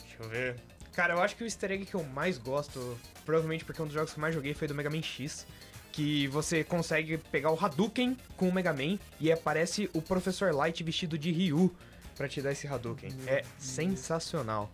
Deixa 0.01 0.17
eu 0.21 0.27
ver. 0.27 0.55
Cara, 0.91 1.13
eu 1.13 1.21
acho 1.21 1.37
que 1.37 1.43
o 1.43 1.47
easter 1.47 1.71
egg 1.71 1.85
que 1.85 1.95
eu 1.95 2.03
mais 2.03 2.37
gosto, 2.37 2.99
provavelmente 3.25 3.63
porque 3.63 3.81
um 3.81 3.85
dos 3.85 3.93
jogos 3.93 4.11
que 4.11 4.19
eu 4.19 4.21
mais 4.21 4.35
joguei 4.35 4.53
foi 4.53 4.67
do 4.67 4.75
Mega 4.75 4.89
Man 4.89 5.01
X, 5.01 5.47
que 5.91 6.27
você 6.27 6.63
consegue 6.63 7.17
pegar 7.17 7.51
o 7.51 7.59
Hadouken 7.59 8.17
com 8.37 8.47
o 8.47 8.53
Mega 8.53 8.73
Man 8.73 8.97
e 9.19 9.31
aparece 9.31 9.89
o 9.93 10.01
Professor 10.01 10.53
Light 10.53 10.83
vestido 10.83 11.17
de 11.17 11.31
Ryu 11.31 11.75
pra 12.15 12.27
te 12.27 12.41
dar 12.41 12.51
esse 12.51 12.67
Hadouken. 12.67 13.11
É 13.27 13.43
sensacional. 13.57 14.71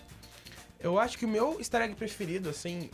Eu 0.80 1.00
acho 1.00 1.18
que 1.18 1.26
o 1.26 1.28
meu 1.28 1.58
easter 1.58 1.82
egg 1.82 1.96
preferido, 1.96 2.50
assim, 2.50 2.90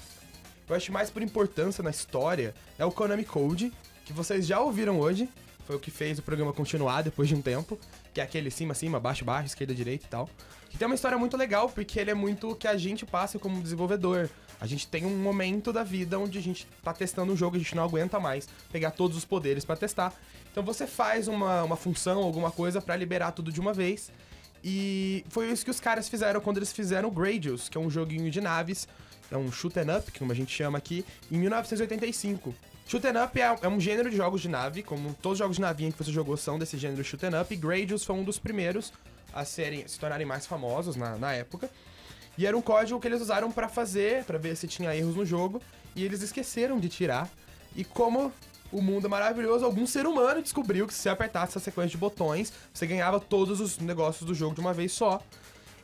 eu 0.70 0.75
acho 0.75 0.92
mais 0.92 1.10
por 1.10 1.22
importância 1.22 1.84
na 1.84 1.90
história, 1.90 2.54
é 2.78 2.86
o 2.86 2.92
Konami 2.92 3.25
Code, 3.25 3.74
que 4.06 4.14
vocês 4.14 4.48
já 4.48 4.60
ouviram 4.60 5.00
hoje. 5.00 5.28
Foi 5.66 5.75
o 5.78 5.80
que 5.80 5.92
fez 5.92 6.20
o 6.20 6.22
programa 6.22 6.52
continuar 6.52 7.02
depois 7.04 7.30
de 7.30 7.36
um 7.36 7.42
tempo, 7.42 7.80
que 8.14 8.20
é 8.20 8.24
aquele 8.24 8.52
cima, 8.52 8.74
cima, 8.74 9.00
baixo, 9.00 9.24
baixo, 9.24 9.48
esquerda, 9.48 9.74
direita 9.74 10.06
e 10.06 10.10
tal. 10.10 10.30
Que 10.70 10.78
tem 10.78 10.86
uma 10.86 10.96
história 10.96 11.18
muito 11.18 11.38
legal, 11.38 11.70
porque 11.70 12.00
ele 12.00 12.12
é 12.12 12.14
muito 12.14 12.52
o 12.52 12.56
que 12.56 12.68
a 12.68 12.75
gente 12.78 13.06
passa 13.06 13.40
como 13.40 13.62
desenvolvedor. 13.62 14.30
A 14.60 14.66
gente 14.66 14.88
tem 14.88 15.06
um 15.06 15.18
momento 15.18 15.74
da 15.74 15.84
vida 15.84 16.18
onde 16.20 16.38
a 16.38 16.42
gente 16.42 16.68
tá 16.84 16.94
testando 16.94 17.34
um 17.34 17.38
jogo, 17.38 17.56
a 17.56 17.60
gente 17.60 17.76
não 17.76 17.84
aguenta 17.84 18.20
mais 18.20 18.48
pegar 18.72 18.92
todos 18.92 19.18
os 19.18 19.26
poderes 19.26 19.66
pra 19.66 19.76
testar. 19.76 20.14
Então 20.52 20.64
você 20.64 20.88
faz 20.88 21.28
uma, 21.28 21.64
uma 21.64 21.76
função, 21.76 22.24
alguma 22.24 22.52
coisa 22.52 22.82
pra 22.82 22.96
liberar 22.96 23.32
tudo 23.32 23.52
de 23.52 23.60
uma 23.60 23.74
vez. 23.74 24.12
E 24.64 25.26
foi 25.30 25.52
isso 25.52 25.66
que 25.66 25.72
os 25.72 25.80
caras 25.80 26.08
fizeram 26.08 26.40
quando 26.40 26.58
eles 26.58 26.72
fizeram 26.72 27.10
o 27.10 27.12
Gradius, 27.12 27.68
que 27.68 27.78
é 27.78 27.82
um 27.82 27.90
joguinho 27.90 28.32
de 28.32 28.40
naves, 28.40 28.88
é 29.30 29.38
um 29.38 29.52
shoot 29.52 29.78
up, 29.80 30.18
como 30.18 30.32
a 30.32 30.36
gente 30.36 30.56
chama 30.56 30.78
aqui, 30.78 31.04
em 31.30 31.38
1985. 31.38 32.56
Shoot 32.88 33.06
up 33.08 33.42
é, 33.42 33.58
é 33.62 33.68
um 33.68 33.80
gênero 33.80 34.10
de 34.10 34.16
jogos 34.16 34.42
de 34.42 34.48
nave, 34.48 34.84
como 34.84 35.14
todos 35.16 35.34
os 35.34 35.40
jogos 35.40 35.56
de 35.58 35.62
navinha 35.62 35.92
que 35.92 35.98
você 35.98 36.12
jogou 36.12 36.38
são 36.38 36.58
desse 36.58 36.78
gênero 36.78 37.04
shoot 37.04 37.26
up, 37.26 37.54
e 37.54 37.58
Gradius 37.58 38.06
foi 38.06 38.16
um 38.16 38.24
dos 38.24 38.40
primeiros 38.40 38.94
a 39.34 39.44
serem, 39.44 39.88
se 39.88 40.00
tornarem 40.00 40.26
mais 40.26 40.46
famosos 40.46 40.96
na, 40.96 41.18
na 41.18 41.34
época. 41.34 41.70
E 42.38 42.46
era 42.46 42.58
um 42.58 42.62
código 42.62 43.00
que 43.00 43.08
eles 43.08 43.22
usaram 43.22 43.52
pra 43.52 43.70
fazer, 43.70 44.24
pra 44.24 44.38
ver 44.38 44.56
se 44.56 44.68
tinha 44.68 44.96
erros 44.96 45.16
no 45.16 45.26
jogo, 45.26 45.62
e 45.96 46.04
eles 46.04 46.22
esqueceram 46.22 46.80
de 46.80 46.90
tirar. 46.90 47.30
E 47.76 47.84
como 47.84 48.32
o 48.72 48.82
mundo 48.82 49.06
é 49.06 49.10
maravilhoso, 49.10 49.64
algum 49.64 49.86
ser 49.86 50.08
humano 50.08 50.42
descobriu 50.42 50.88
que 50.88 50.94
se 50.94 51.02
você 51.02 51.10
apertasse 51.10 51.52
essa 51.52 51.60
sequência 51.60 51.92
de 51.92 51.98
botões, 51.98 52.52
você 52.74 52.88
ganhava 52.88 53.20
todos 53.20 53.60
os 53.62 53.78
negócios 53.78 54.26
do 54.26 54.34
jogo 54.34 54.56
de 54.56 54.62
uma 54.62 54.74
vez 54.74 54.92
só. 54.92 55.22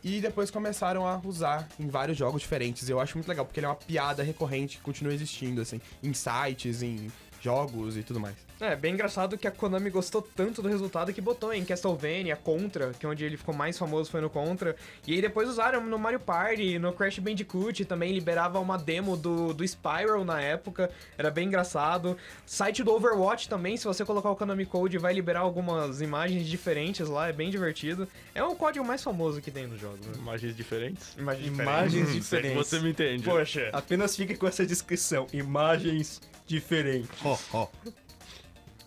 E 0.04 0.22
depois 0.22 0.50
começaram 0.50 1.06
a 1.06 1.22
usar 1.24 1.68
em 1.80 1.88
vários 1.88 2.18
jogos 2.18 2.42
diferentes. 2.42 2.90
Eu 2.90 3.00
acho 3.00 3.18
muito 3.18 3.28
legal, 3.28 3.46
porque 3.46 3.60
ele 3.60 3.66
é 3.66 3.70
uma 3.70 3.76
piada 3.76 4.24
recorrente 4.24 4.78
que 4.78 4.84
continua 4.84 5.14
existindo, 5.14 5.62
assim, 5.62 5.80
em 6.02 6.14
sites, 6.14 6.82
em 6.82 7.12
jogos 7.42 7.98
e 7.98 8.04
tudo 8.04 8.20
mais. 8.20 8.36
É, 8.60 8.76
bem 8.76 8.94
engraçado 8.94 9.38
que 9.38 9.48
a 9.48 9.52
Konami 9.52 9.90
gostou 9.90 10.22
tanto 10.22 10.62
do 10.62 10.68
resultado 10.68 11.14
que 11.14 11.22
botou 11.22 11.54
em 11.54 11.64
Castlevania, 11.64 12.36
Contra, 12.36 12.92
que 12.92 13.06
é 13.06 13.10
onde 13.10 13.24
ele 13.24 13.38
ficou 13.38 13.56
mais 13.56 13.78
famoso 13.78 14.12
foi 14.12 14.20
no 14.20 14.30
Contra. 14.30 14.76
E 15.08 15.14
aí 15.14 15.22
depois 15.22 15.48
usaram 15.48 15.82
no 15.86 15.98
Mario 15.98 16.20
Party, 16.20 16.78
no 16.78 16.92
Crash 16.92 17.20
Bandicoot, 17.20 17.86
também 17.86 18.12
liberava 18.12 18.60
uma 18.60 18.78
demo 18.78 19.16
do, 19.16 19.54
do 19.54 19.66
Spiral 19.66 20.26
na 20.26 20.42
época, 20.42 20.92
era 21.18 21.32
bem 21.32 21.48
engraçado. 21.48 22.18
Site 22.46 22.84
do 22.84 22.92
Overwatch 22.92 23.48
também, 23.48 23.78
se 23.78 23.86
você 23.86 24.04
colocar 24.04 24.30
o 24.30 24.36
Konami 24.36 24.66
Code, 24.66 24.98
vai 24.98 25.14
liberar 25.14 25.40
algumas 25.40 26.02
imagens 26.02 26.46
diferentes 26.46 27.08
lá, 27.08 27.30
é 27.30 27.34
bem 27.34 27.50
divertido. 27.50 28.10
É 28.36 28.44
o 28.44 28.56
código 28.56 28.84
mais 28.84 29.02
famoso 29.02 29.40
que 29.42 29.52
tem 29.52 29.68
nos 29.68 29.80
jogos, 29.80 30.06
né? 30.06 30.12
Imagens 30.18 30.54
diferentes. 30.54 31.16
Imagens 31.18 31.48
Imagens 31.48 32.10
Hum, 32.10 32.22
sei 32.22 32.42
que 32.42 32.48
diferentes. 32.48 32.56
você 32.70 32.80
me 32.80 32.90
entende. 32.90 33.24
Poxa. 33.24 33.70
Apenas 33.72 34.18
fica 34.18 34.36
com 34.36 34.48
essa 34.48 34.66
descrição, 34.66 35.28
imagens 35.32 36.20
diferentes. 36.50 37.10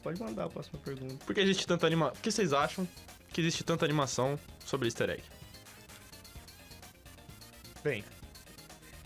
Pode 0.03 0.21
mandar 0.21 0.45
a 0.47 0.49
próxima 0.49 0.81
pergunta. 0.81 1.25
Por 1.25 1.33
que 1.35 1.41
existe 1.41 1.67
tanta 1.67 1.87
anima... 1.87 2.11
Por 2.11 2.21
que 2.21 2.31
vocês 2.31 2.53
acham 2.53 2.87
que 3.33 3.41
existe 3.41 3.63
tanta 3.63 3.85
animação 3.85 4.39
sobre 4.67 4.89
easter 4.89 5.09
egg? 5.11 5.23
Bem, 7.85 8.05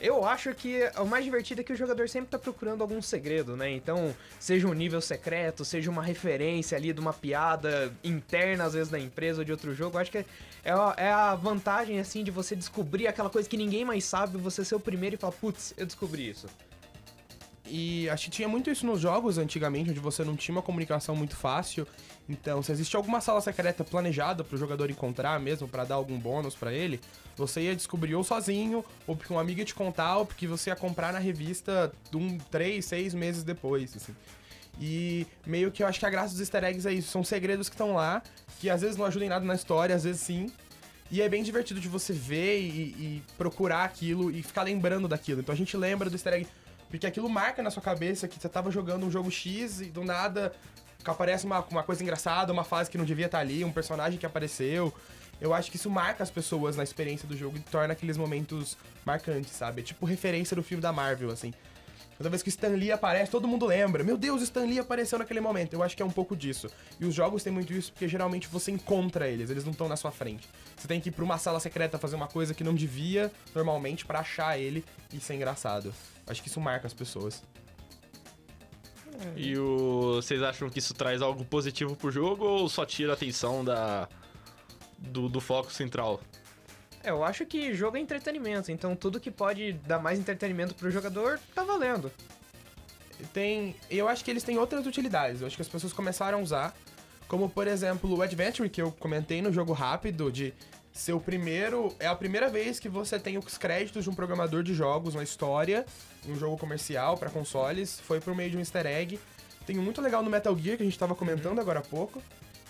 eu 0.01 0.25
acho 0.27 0.55
que 0.55 0.81
o 0.99 1.05
mais 1.05 1.25
divertido 1.25 1.61
é 1.61 1.65
que 1.65 1.73
o 1.73 1.77
jogador 1.77 2.09
sempre 2.09 2.31
tá 2.31 2.39
procurando 2.39 2.81
algum 2.83 3.01
segredo, 3.01 3.57
né? 3.57 3.71
Então, 3.71 4.15
seja 4.41 4.67
um 4.67 4.73
nível 4.75 5.01
secreto, 5.01 5.65
seja 5.65 5.91
uma 5.91 6.03
referência 6.03 6.77
ali 6.77 6.93
de 6.93 7.01
uma 7.01 7.13
piada 7.13 7.95
interna, 8.03 8.65
às 8.65 8.73
vezes, 8.75 8.91
da 8.91 8.99
empresa 8.99 9.41
ou 9.41 9.45
de 9.45 9.53
outro 9.53 9.75
jogo. 9.75 9.97
Eu 9.97 10.01
acho 10.01 10.11
que 10.11 10.19
é, 10.19 10.25
é 10.65 10.73
a- 10.73 10.95
é 10.97 11.11
a 11.11 11.35
vantagem, 11.35 11.99
assim, 12.01 12.25
de 12.25 12.31
você 12.31 12.57
descobrir 12.57 13.07
aquela 13.07 13.29
coisa 13.31 13.49
que 13.49 13.57
ninguém 13.57 13.85
mais 13.85 14.05
sabe, 14.05 14.37
você 14.39 14.65
ser 14.65 14.75
o 14.75 14.81
primeiro 14.81 15.17
e 15.17 15.19
falar, 15.19 15.33
putz, 15.35 15.73
eu 15.77 15.85
descobri 15.87 16.29
isso. 16.29 16.47
E 17.69 18.09
acho 18.11 18.27
que 18.27 18.31
tinha 18.31 18.49
muito 18.49 18.71
isso 18.71 18.87
nos 18.87 19.01
jogos 19.01 19.39
antigamente, 19.39 19.91
onde 19.91 20.01
você 20.01 20.25
não 20.25 20.37
tinha 20.37 20.55
uma 20.55 20.63
comunicação 20.63 21.17
muito 21.17 21.37
fácil. 21.37 21.87
Então, 22.29 22.63
se 22.63 22.73
existe 22.73 22.97
alguma 22.97 23.21
sala 23.21 23.41
secreta 23.41 23.85
planejada 23.85 24.45
pro 24.45 24.57
jogador 24.57 24.91
encontrar 24.91 25.39
mesmo, 25.41 25.67
pra 25.67 25.85
dar 25.85 25.97
algum 25.97 26.19
bônus 26.19 26.55
pra 26.55 26.73
ele, 26.73 27.01
você 27.37 27.63
ia 27.63 27.77
descobrir 27.77 28.15
ou 28.15 28.25
sozinho, 28.25 28.85
ou 29.07 29.17
porque 29.17 29.33
um 29.33 29.39
amigo 29.39 29.61
ia 29.61 29.65
te 29.65 29.75
contar, 29.75 30.19
ou 30.19 30.27
porque 30.27 30.47
você 30.47 30.71
ia 30.71 30.77
comprar 30.77 31.13
na 31.13 31.19
revista 31.19 31.93
um, 32.15 32.39
três, 32.39 32.85
seis 32.85 33.15
meses 33.15 33.43
depois, 33.43 33.97
assim. 33.97 34.15
E 34.81 35.27
meio 35.47 35.71
que 35.71 35.83
eu 35.83 35.87
acho 35.87 35.99
que 35.99 36.07
a 36.07 36.11
graça 36.11 36.31
dos 36.31 36.41
easter 36.41 36.63
eggs 36.65 36.87
é 36.87 36.93
isso, 36.93 37.11
são 37.11 37.25
segredos 37.25 37.69
que 37.69 37.75
estão 37.75 37.95
lá, 37.95 38.23
que 38.61 38.69
às 38.69 38.83
vezes 38.83 38.97
não 38.97 39.07
ajudam 39.07 39.27
em 39.27 39.31
nada 39.31 39.45
na 39.45 39.55
história, 39.55 39.95
às 39.95 40.05
vezes 40.05 40.21
sim. 40.21 40.51
E 41.11 41.23
é 41.23 41.29
bem 41.29 41.43
divertido 41.43 41.81
de 41.81 41.89
você 41.89 42.13
ver 42.13 42.61
e, 42.61 42.67
e 42.67 43.23
procurar 43.39 43.85
aquilo 43.85 44.31
e 44.31 44.43
ficar 44.43 44.65
lembrando 44.65 45.07
daquilo. 45.07 45.41
Então 45.41 45.53
a 45.53 45.57
gente 45.57 45.77
lembra 45.77 46.11
do 46.11 46.17
easter 46.17 46.35
egg 46.35 46.49
porque 46.89 47.07
aquilo 47.07 47.29
marca 47.29 47.63
na 47.63 47.71
sua 47.71 47.83
cabeça 47.83 48.29
que 48.29 48.41
você 48.41 48.49
tava 48.49 48.71
jogando 48.71 49.07
um 49.07 49.11
jogo 49.11 49.31
X 49.31 49.81
e 49.81 49.87
do 49.87 50.05
nada 50.05 50.53
aparece 51.05 51.47
uma, 51.47 51.61
uma 51.71 51.83
coisa 51.83 52.03
engraçada, 52.03 52.53
uma 52.53 52.65
fase 52.65 52.91
que 52.91 52.99
não 52.99 53.05
devia 53.05 53.27
estar 53.27 53.39
ali, 53.39 53.65
um 53.65 53.73
personagem 53.73 54.19
que 54.19 54.27
apareceu. 54.27 54.93
eu 55.41 55.55
acho 55.55 55.71
que 55.71 55.77
isso 55.77 55.91
marca 55.91 56.23
as 56.23 56.31
pessoas 56.31 56.77
na 56.77 56.83
experiência 56.83 57.29
do 57.29 57.37
jogo 57.37 57.57
e 57.57 57.61
torna 57.61 57.93
aqueles 57.93 58.17
momentos 58.17 58.77
marcantes, 59.05 59.53
sabe? 59.53 59.83
É 59.83 59.85
tipo 59.85 60.05
referência 60.07 60.57
do 60.57 60.63
filme 60.63 60.83
da 60.83 60.93
Marvel, 60.93 61.31
assim. 61.31 61.53
Toda 62.17 62.31
vez 62.31 62.43
que 62.43 62.49
Stan 62.49 62.69
Lee 62.69 62.91
aparece, 62.91 63.31
todo 63.31 63.47
mundo 63.47 63.67
lembra. 63.67 64.03
Meu 64.03 64.17
Deus, 64.17 64.41
Stan 64.41 64.65
Lee 64.65 64.79
apareceu 64.79 65.19
naquele 65.19 65.41
momento. 65.41 65.75
Eu 65.75 65.83
acho 65.83 65.95
que 65.95 66.03
é 66.03 66.07
um 66.07 66.11
pouco 66.11 66.35
disso. 66.35 66.69
E 66.99 67.05
os 67.05 67.15
jogos 67.15 67.43
têm 67.43 67.53
muito 67.53 67.75
isso 67.75 67.93
porque 67.93 68.09
geralmente 68.09 68.49
você 68.49 68.71
encontra 68.71 69.29
eles, 69.29 69.51
eles 69.51 69.65
não 69.65 69.73
estão 69.73 69.87
na 69.87 69.97
sua 69.97 70.11
frente. 70.11 70.49
Você 70.75 70.89
tem 70.89 70.99
que 70.99 71.11
ir 71.11 71.13
pra 71.13 71.23
uma 71.23 71.37
sala 71.37 71.61
secreta 71.61 71.99
fazer 71.99 72.17
uma 72.17 72.27
coisa 72.27 72.55
que 72.55 72.65
não 72.65 72.75
devia 72.75 73.31
normalmente 73.55 74.07
pra 74.07 74.21
achar 74.21 74.59
ele 74.59 74.83
e 75.13 75.21
ser 75.21 75.35
engraçado. 75.35 75.93
Acho 76.27 76.43
que 76.43 76.49
isso 76.49 76.61
marca 76.61 76.87
as 76.87 76.95
pessoas. 76.95 77.43
E 79.37 79.57
o... 79.57 80.17
vocês 80.17 80.43
acham 80.43 80.69
que 80.69 80.79
isso 80.79 80.95
traz 80.95 81.23
algo 81.23 81.45
positivo 81.45 81.97
pro 81.97 82.11
jogo 82.11 82.45
ou 82.45 82.69
só 82.69 82.85
tira 82.85 83.13
a 83.13 83.15
atenção 83.15 83.65
da... 83.65 84.09
do, 84.99 85.29
do 85.29 85.41
foco 85.41 85.73
central? 85.73 86.21
É, 87.03 87.11
eu 87.11 87.23
acho 87.23 87.47
que 87.47 87.73
jogo 87.73 87.97
é 87.97 88.01
entretenimento, 88.01 88.73
então 88.73 88.97
tudo 88.97 89.21
que 89.21 89.31
pode 89.31 89.73
dar 89.73 90.01
mais 90.01 90.19
entretenimento 90.19 90.75
pro 90.75 90.91
jogador 90.91 91.39
tá 91.55 91.63
valendo. 91.63 92.11
Tem, 93.33 93.77
eu 93.89 94.09
acho 94.09 94.25
que 94.25 94.31
eles 94.31 94.43
têm 94.43 94.59
outras 94.59 94.87
utilidades. 94.87 95.41
Eu 95.41 95.47
acho 95.47 95.57
que 95.57 95.63
as 95.63 95.69
pessoas 95.69 95.93
começaram 95.93 96.39
a 96.39 96.43
usar, 96.43 96.77
como 97.29 97.49
por 97.49 97.67
exemplo 97.67 98.15
o 98.15 98.21
Adventure 98.21 98.69
que 98.69 98.83
eu 98.83 98.93
comentei 98.93 99.41
no 99.41 99.53
jogo 99.53 99.73
rápido 99.73 100.31
de 100.31 100.53
ser 100.97 101.13
o 101.13 101.21
primeiro, 101.21 101.95
é 102.01 102.07
a 102.07 102.15
primeira 102.15 102.49
vez 102.49 102.81
que 102.81 102.89
você 102.89 103.19
tem 103.19 103.37
os 103.37 103.59
créditos 103.59 104.05
de 104.05 104.11
um 104.11 104.15
programador 104.15 104.63
de 104.63 104.75
jogos, 104.75 105.15
uma 105.15 105.23
história, 105.23 105.85
um 106.27 106.35
jogo 106.37 106.57
comercial 106.57 107.19
pra 107.19 107.29
consoles, 107.29 108.01
foi 108.01 108.19
por 108.19 108.35
meio 108.35 108.51
de 108.51 108.57
um 108.57 108.61
easter 108.61 108.87
egg. 108.87 109.21
Tem 109.67 109.79
um 109.79 109.83
muito 109.83 110.01
legal 110.01 110.23
no 110.23 110.31
Metal 110.31 110.57
Gear 110.57 110.77
que 110.77 110.83
a 110.83 110.87
gente 110.87 110.99
tava 110.99 111.15
comentando 111.15 111.61
agora 111.61 111.81
há 111.81 111.83
pouco, 111.83 112.23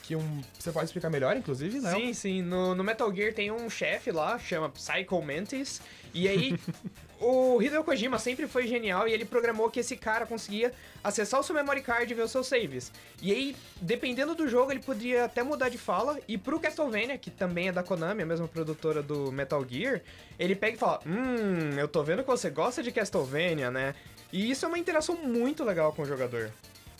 que 0.02 0.16
um, 0.16 0.42
você 0.58 0.72
pode 0.72 0.86
explicar 0.86 1.08
melhor, 1.08 1.36
inclusive, 1.36 1.80
né? 1.80 1.92
Sim, 1.92 2.12
sim. 2.12 2.42
No, 2.42 2.74
no 2.74 2.82
Metal 2.82 3.14
Gear 3.14 3.32
tem 3.32 3.50
um 3.50 3.70
chefe 3.70 4.10
lá, 4.10 4.38
chama 4.38 4.70
Psycho 4.70 5.22
Mantis. 5.22 5.80
E 6.12 6.26
aí, 6.26 6.58
o 7.20 7.60
Hideo 7.62 7.82
Kojima 7.82 8.18
sempre 8.18 8.46
foi 8.46 8.66
genial 8.66 9.08
e 9.08 9.12
ele 9.12 9.24
programou 9.24 9.70
que 9.70 9.80
esse 9.80 9.96
cara 9.96 10.26
conseguia 10.26 10.72
acessar 11.02 11.40
o 11.40 11.42
seu 11.42 11.54
memory 11.54 11.82
card 11.82 12.10
e 12.10 12.14
ver 12.14 12.22
os 12.22 12.30
seus 12.30 12.46
saves. 12.46 12.92
E 13.22 13.32
aí, 13.32 13.56
dependendo 13.80 14.34
do 14.34 14.48
jogo, 14.48 14.70
ele 14.70 14.80
podia 14.80 15.24
até 15.24 15.42
mudar 15.42 15.68
de 15.68 15.78
fala. 15.78 16.18
E 16.28 16.36
pro 16.36 16.60
Castlevania, 16.60 17.16
que 17.16 17.30
também 17.30 17.68
é 17.68 17.72
da 17.72 17.82
Konami, 17.82 18.22
a 18.22 18.26
mesma 18.26 18.46
produtora 18.48 19.02
do 19.02 19.32
Metal 19.32 19.64
Gear, 19.68 20.02
ele 20.38 20.54
pega 20.54 20.76
e 20.76 20.78
fala: 20.78 21.00
Hum, 21.06 21.78
eu 21.78 21.88
tô 21.88 22.02
vendo 22.02 22.22
que 22.22 22.28
você 22.28 22.50
gosta 22.50 22.82
de 22.82 22.92
Castlevania, 22.92 23.70
né? 23.70 23.94
E 24.32 24.50
isso 24.50 24.64
é 24.64 24.68
uma 24.68 24.78
interação 24.78 25.16
muito 25.16 25.64
legal 25.64 25.92
com 25.92 26.02
o 26.02 26.06
jogador. 26.06 26.50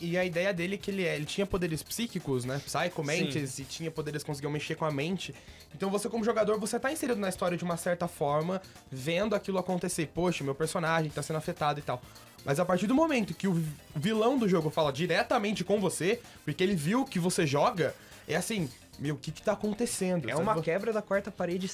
E 0.00 0.18
a 0.18 0.24
ideia 0.24 0.52
dele 0.52 0.74
é 0.74 0.78
que 0.78 0.90
ele, 0.90 1.02
ele 1.02 1.24
tinha 1.24 1.46
poderes 1.46 1.82
psíquicos, 1.82 2.44
né? 2.44 2.60
Psycho 2.64 3.02
Mantis, 3.02 3.58
e 3.58 3.64
tinha 3.64 3.90
poderes 3.90 4.22
que 4.22 4.26
conseguiam 4.26 4.50
mexer 4.50 4.74
com 4.74 4.84
a 4.84 4.90
mente. 4.90 5.34
Então 5.74 5.90
você, 5.90 6.08
como 6.08 6.24
jogador, 6.24 6.58
você 6.58 6.78
tá 6.78 6.92
inserido 6.92 7.18
na 7.18 7.28
história 7.28 7.56
de 7.56 7.64
uma 7.64 7.76
certa 7.76 8.06
forma, 8.06 8.60
vendo 8.90 9.34
aquilo 9.34 9.58
acontecer. 9.58 10.06
Poxa, 10.14 10.44
meu 10.44 10.54
personagem 10.54 11.10
tá 11.10 11.22
sendo 11.22 11.36
afetado 11.36 11.78
e 11.80 11.82
tal. 11.82 12.02
Mas 12.44 12.60
a 12.60 12.64
partir 12.64 12.86
do 12.86 12.94
momento 12.94 13.34
que 13.34 13.48
o 13.48 13.64
vilão 13.94 14.38
do 14.38 14.48
jogo 14.48 14.70
fala 14.70 14.92
diretamente 14.92 15.64
com 15.64 15.80
você, 15.80 16.20
porque 16.44 16.62
ele 16.62 16.76
viu 16.76 17.04
que 17.04 17.18
você 17.18 17.46
joga, 17.46 17.94
é 18.28 18.36
assim, 18.36 18.68
meu, 18.98 19.14
o 19.14 19.18
que 19.18 19.30
que 19.30 19.42
tá 19.42 19.52
acontecendo? 19.52 20.28
É 20.28 20.32
sabe? 20.32 20.42
uma 20.42 20.60
quebra 20.60 20.92
da 20.92 21.02
quarta 21.02 21.30
parede 21.30 21.68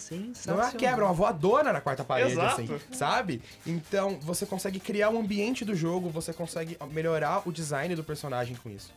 Não 0.47 0.55
é 0.55 0.65
uma 0.65 0.73
quebra, 0.73 1.03
é 1.03 1.05
uma 1.05 1.15
voadora 1.15 1.73
na 1.73 1.81
quarta 1.81 2.05
parede, 2.05 2.33
Exato. 2.33 2.63
assim, 2.63 2.81
sabe? 2.93 3.43
Então, 3.67 4.19
você 4.21 4.45
consegue 4.45 4.81
criar 4.81 5.11
um 5.11 5.21
ambiente 5.21 5.65
do 5.65 5.75
jogo, 5.75 6.09
você 6.09 6.33
consegue 6.33 6.77
melhorar 6.91 7.47
o 7.47 7.53
design 7.53 7.95
do 7.95 8.05
personagem 8.05 8.57
com 8.57 8.71
isso. 8.71 8.93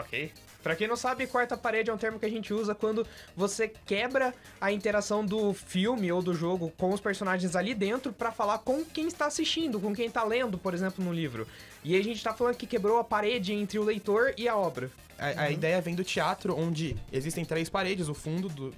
Ok. 0.00 0.32
Pra 0.62 0.74
quem 0.74 0.88
não 0.88 0.96
sabe, 0.96 1.26
quarta 1.26 1.56
parede 1.56 1.88
é 1.88 1.92
um 1.94 1.96
termo 1.96 2.18
que 2.18 2.26
a 2.26 2.28
gente 2.28 2.52
usa 2.52 2.74
quando 2.74 3.06
você 3.36 3.68
quebra 3.68 4.34
a 4.60 4.72
interação 4.72 5.24
do 5.24 5.54
filme 5.54 6.10
ou 6.10 6.20
do 6.20 6.34
jogo 6.34 6.72
com 6.76 6.90
os 6.92 7.00
personagens 7.00 7.54
ali 7.54 7.74
dentro 7.74 8.12
pra 8.12 8.32
falar 8.32 8.58
com 8.58 8.84
quem 8.84 9.06
está 9.06 9.26
assistindo, 9.26 9.80
com 9.80 9.94
quem 9.94 10.10
tá 10.10 10.24
lendo, 10.24 10.58
por 10.58 10.74
exemplo, 10.74 11.04
no 11.04 11.12
livro. 11.12 11.46
E 11.84 11.94
aí 11.94 12.00
a 12.00 12.04
gente 12.04 12.22
tá 12.22 12.34
falando 12.34 12.56
que 12.56 12.66
quebrou 12.66 12.98
a 12.98 13.04
parede 13.04 13.52
entre 13.52 13.78
o 13.78 13.84
leitor 13.84 14.34
e 14.36 14.48
a 14.48 14.56
obra. 14.56 14.90
A, 15.18 15.42
a 15.42 15.50
ideia 15.50 15.80
vem 15.80 15.94
do 15.94 16.04
teatro, 16.04 16.56
onde 16.56 16.96
existem 17.12 17.44
três 17.44 17.68
paredes, 17.68 18.08
o 18.08 18.14
fundo 18.14 18.48
do, 18.48 18.70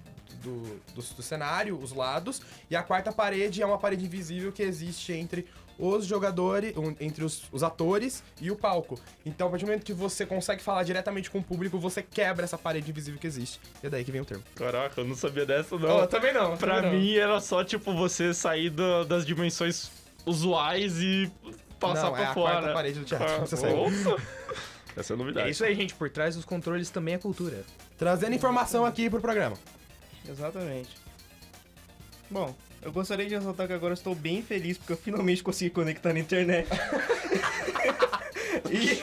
do, 0.43 0.81
do, 0.95 1.03
do 1.03 1.23
cenário, 1.23 1.79
os 1.79 1.93
lados, 1.93 2.41
e 2.71 2.77
a 2.77 2.83
quarta 2.83 3.11
parede 3.11 3.62
é 3.62 3.67
uma 3.67 3.79
parede 3.79 4.05
invisível 4.05 4.53
que 4.53 4.62
existe 4.62 5.12
entre 5.12 5.47
os 5.81 6.05
jogadores, 6.07 6.77
um, 6.77 6.95
entre 7.01 7.25
os, 7.25 7.43
os 7.51 7.63
atores 7.63 8.23
e 8.41 8.51
o 8.51 8.57
palco. 8.57 9.01
Então, 9.25 9.47
a 9.47 9.51
partir 9.51 9.65
do 9.65 9.69
momento 9.69 9.85
que 9.85 9.93
você 9.95 10.27
consegue 10.27 10.63
falar 10.63 10.83
diretamente 10.85 11.31
com 11.31 11.39
o 11.39 11.43
público, 11.43 11.79
você 11.79 12.03
quebra 12.03 12.45
essa 12.45 12.59
parede 12.59 12.91
invisível 12.91 13.19
que 13.19 13.27
existe. 13.27 13.59
E 13.83 13.87
é 13.87 13.91
daí 13.91 14.05
que 14.05 14.13
vem 14.13 14.21
o 14.21 14.25
termo. 14.25 14.45
Caraca, 14.55 15.01
eu 15.01 15.05
não 15.05 15.15
sabia 15.17 15.47
dessa 15.47 15.79
não. 15.79 16.07
também 16.07 16.33
não. 16.35 16.57
Pra 16.57 16.83
mim 16.83 17.15
era 17.17 17.41
só 17.41 17.65
tipo 17.65 17.95
você 17.95 18.35
sair 18.35 18.71
da- 18.71 19.05
das 19.05 19.25
dimensões 19.25 19.91
usuais 20.27 20.99
e 21.01 21.31
passar 21.79 22.05
Não, 22.05 22.13
pra 22.13 22.23
é 22.23 22.27
a 22.27 22.35
fora. 22.35 22.53
quarta 22.59 22.73
parede 22.75 22.99
do 22.99 23.05
teatro, 23.07 23.27
Ah, 23.27 23.39
você 23.47 23.67
opa. 23.67 24.23
Essa 24.97 25.13
é 25.13 25.15
a 25.15 25.17
É 25.17 25.19
novidade. 25.19 25.51
isso 25.51 25.65
aí, 25.65 25.75
gente. 25.75 25.95
Por 25.95 26.11
trás 26.11 26.35
dos 26.35 26.45
controles 26.45 26.91
também 26.91 27.15
é 27.15 27.19
cultura. 27.19 27.65
Trazendo 27.97 28.35
informação 28.35 28.85
aqui 28.85 29.09
pro 29.09 29.21
programa. 29.21 29.57
Exatamente. 30.29 30.91
Bom, 32.31 32.55
eu 32.81 32.93
gostaria 32.93 33.27
de 33.27 33.35
ressaltar 33.35 33.67
que 33.67 33.73
agora 33.73 33.93
eu 33.93 33.97
estou 33.97 34.15
bem 34.15 34.43
feliz 34.43 34.79
porque 34.79 34.93
eu 34.93 34.97
finalmente 34.97 35.43
consegui 35.43 35.71
conectar 35.71 36.13
na 36.13 36.21
internet. 36.21 36.69
e 38.71 39.03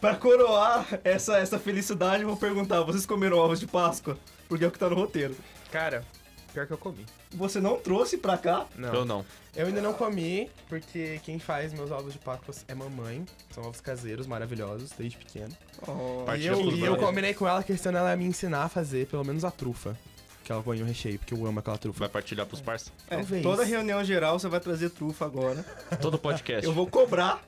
pra 0.00 0.14
coroar 0.14 1.00
essa, 1.02 1.38
essa 1.38 1.58
felicidade, 1.58 2.22
eu 2.22 2.28
vou 2.28 2.36
perguntar: 2.36 2.82
vocês 2.82 3.06
comeram 3.06 3.38
ovos 3.38 3.58
de 3.58 3.66
Páscoa? 3.66 4.18
Porque 4.48 4.64
é 4.64 4.68
o 4.68 4.70
que 4.70 4.78
tá 4.78 4.88
no 4.88 4.96
roteiro. 4.96 5.34
Cara, 5.72 6.04
pior 6.52 6.66
que 6.66 6.72
eu 6.72 6.78
comi. 6.78 7.04
Você 7.34 7.60
não 7.60 7.76
trouxe 7.76 8.18
pra 8.18 8.36
cá? 8.36 8.66
Não. 8.76 8.94
Eu 8.94 9.04
não. 9.04 9.24
Eu 9.56 9.66
ainda 9.66 9.80
não 9.80 9.92
comi, 9.92 10.48
porque 10.68 11.20
quem 11.24 11.38
faz 11.38 11.72
meus 11.72 11.90
ovos 11.90 12.12
de 12.12 12.18
Páscoa 12.18 12.54
é 12.68 12.74
mamãe. 12.74 13.24
São 13.50 13.64
ovos 13.64 13.80
caseiros, 13.80 14.26
maravilhosos, 14.26 14.90
desde 14.96 15.16
pequeno. 15.16 15.54
Oh, 15.86 16.24
E 16.36 16.46
eu, 16.46 16.60
e 16.70 16.84
eu 16.84 16.96
combinei 16.96 17.34
com 17.34 17.48
ela 17.48 17.62
questão 17.62 17.96
ela 17.96 18.14
me 18.16 18.24
ensinar 18.24 18.64
a 18.64 18.68
fazer 18.68 19.06
pelo 19.06 19.24
menos 19.24 19.44
a 19.44 19.50
trufa. 19.50 19.96
Que 20.48 20.52
ela 20.52 20.62
põe 20.62 20.78
no 20.78 20.86
recheio, 20.86 21.18
porque 21.18 21.34
eu 21.34 21.44
amo 21.46 21.58
aquela 21.60 21.76
trufa. 21.76 21.98
Vai 21.98 22.08
partilhar 22.08 22.46
pros 22.46 22.62
parceiros? 22.62 22.98
é, 23.10 23.16
talvez. 23.16 23.42
toda 23.42 23.64
reunião 23.64 24.02
geral 24.02 24.38
você 24.38 24.48
vai 24.48 24.58
trazer 24.58 24.88
trufa 24.88 25.26
agora. 25.26 25.62
Todo 26.00 26.18
podcast. 26.18 26.64
Eu 26.64 26.72
vou 26.72 26.86
cobrar. 26.86 27.42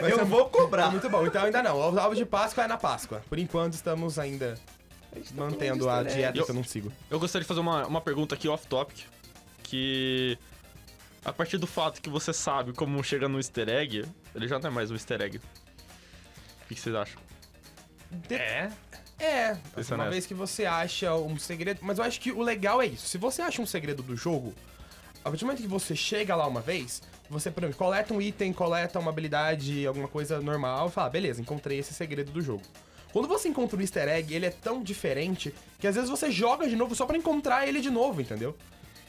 Vai 0.00 0.12
eu 0.12 0.18
ser- 0.18 0.24
vou 0.26 0.48
cobrar. 0.48 0.92
muito 0.92 1.10
bom. 1.10 1.26
Então 1.26 1.42
ainda 1.44 1.60
não. 1.60 1.76
Os 1.90 1.96
ovos 1.96 2.16
de 2.16 2.24
Páscoa 2.24 2.62
é 2.62 2.68
na 2.68 2.76
Páscoa. 2.76 3.20
Por 3.28 3.36
enquanto 3.40 3.72
estamos 3.72 4.16
ainda 4.16 4.54
mantendo 5.34 5.90
a 5.90 6.04
dieta 6.04 6.38
Eu- 6.38 6.44
que 6.44 6.50
eu 6.52 6.54
não 6.54 6.62
sigo. 6.62 6.92
Eu 7.10 7.18
gostaria 7.18 7.42
de 7.42 7.48
fazer 7.48 7.58
uma, 7.58 7.84
uma 7.84 8.00
pergunta 8.00 8.36
aqui 8.36 8.46
off-topic. 8.48 8.96
Que. 9.64 10.38
A 11.24 11.32
partir 11.32 11.58
do 11.58 11.66
fato 11.66 12.00
que 12.00 12.08
você 12.08 12.32
sabe 12.32 12.72
como 12.72 13.02
chega 13.02 13.28
no 13.28 13.40
easter 13.40 13.68
egg, 13.68 14.04
ele 14.32 14.46
já 14.46 14.60
não 14.60 14.68
é 14.68 14.72
mais 14.72 14.88
um 14.88 14.94
easter 14.94 15.20
egg. 15.20 15.38
O 15.38 15.40
que 16.68 16.76
que 16.76 16.80
vocês 16.80 16.94
acham? 16.94 17.20
É. 18.30 18.70
É, 19.18 19.50
é 19.50 19.94
uma 19.94 20.10
vez 20.10 20.26
que 20.26 20.34
você 20.34 20.66
acha 20.66 21.14
um 21.14 21.38
segredo. 21.38 21.80
Mas 21.82 21.98
eu 21.98 22.04
acho 22.04 22.20
que 22.20 22.30
o 22.32 22.42
legal 22.42 22.82
é 22.82 22.86
isso. 22.86 23.06
Se 23.06 23.18
você 23.18 23.42
acha 23.42 23.62
um 23.62 23.66
segredo 23.66 24.02
do 24.02 24.16
jogo, 24.16 24.54
a 25.24 25.30
partir 25.30 25.40
do 25.40 25.46
momento 25.46 25.62
que 25.62 25.68
você 25.68 25.96
chega 25.96 26.36
lá 26.36 26.46
uma 26.46 26.60
vez, 26.60 27.02
você, 27.28 27.50
por 27.50 27.64
exemplo, 27.64 27.78
coleta 27.78 28.14
um 28.14 28.20
item, 28.20 28.52
coleta 28.52 28.98
uma 28.98 29.10
habilidade, 29.10 29.86
alguma 29.86 30.08
coisa 30.08 30.40
normal, 30.40 30.88
e 30.88 30.90
fala, 30.90 31.10
beleza, 31.10 31.40
encontrei 31.40 31.78
esse 31.78 31.92
segredo 31.94 32.30
do 32.30 32.40
jogo. 32.40 32.62
Quando 33.12 33.26
você 33.26 33.48
encontra 33.48 33.78
um 33.78 33.80
easter 33.80 34.08
egg, 34.08 34.34
ele 34.34 34.46
é 34.46 34.50
tão 34.50 34.82
diferente 34.82 35.54
que 35.78 35.86
às 35.86 35.94
vezes 35.94 36.10
você 36.10 36.30
joga 36.30 36.68
de 36.68 36.76
novo 36.76 36.94
só 36.94 37.06
pra 37.06 37.16
encontrar 37.16 37.66
ele 37.66 37.80
de 37.80 37.90
novo, 37.90 38.20
entendeu? 38.20 38.54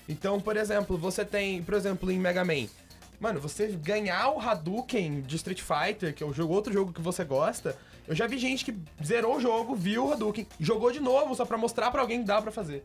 Então, 0.07 0.39
por 0.39 0.55
exemplo, 0.55 0.97
você 0.97 1.25
tem, 1.25 1.61
por 1.61 1.73
exemplo, 1.73 2.09
em 2.09 2.17
Mega 2.17 2.45
Man, 2.45 2.67
mano, 3.19 3.39
você 3.39 3.67
ganhar 3.67 4.29
o 4.29 4.39
Hadouken 4.39 5.21
de 5.21 5.35
Street 5.35 5.61
Fighter, 5.61 6.13
que 6.13 6.23
é 6.23 6.25
o 6.25 6.33
jogo, 6.33 6.53
outro 6.53 6.71
jogo 6.73 6.93
que 6.93 7.01
você 7.01 7.23
gosta, 7.23 7.77
eu 8.07 8.15
já 8.15 8.27
vi 8.27 8.37
gente 8.37 8.63
que 8.63 8.75
zerou 9.03 9.37
o 9.37 9.41
jogo, 9.41 9.75
viu 9.75 10.07
o 10.07 10.13
Hadouken, 10.13 10.47
jogou 10.59 10.91
de 10.91 10.99
novo 10.99 11.35
só 11.35 11.45
pra 11.45 11.57
mostrar 11.57 11.91
pra 11.91 12.01
alguém 12.01 12.19
que 12.21 12.25
dá 12.27 12.41
pra 12.41 12.51
fazer. 12.51 12.83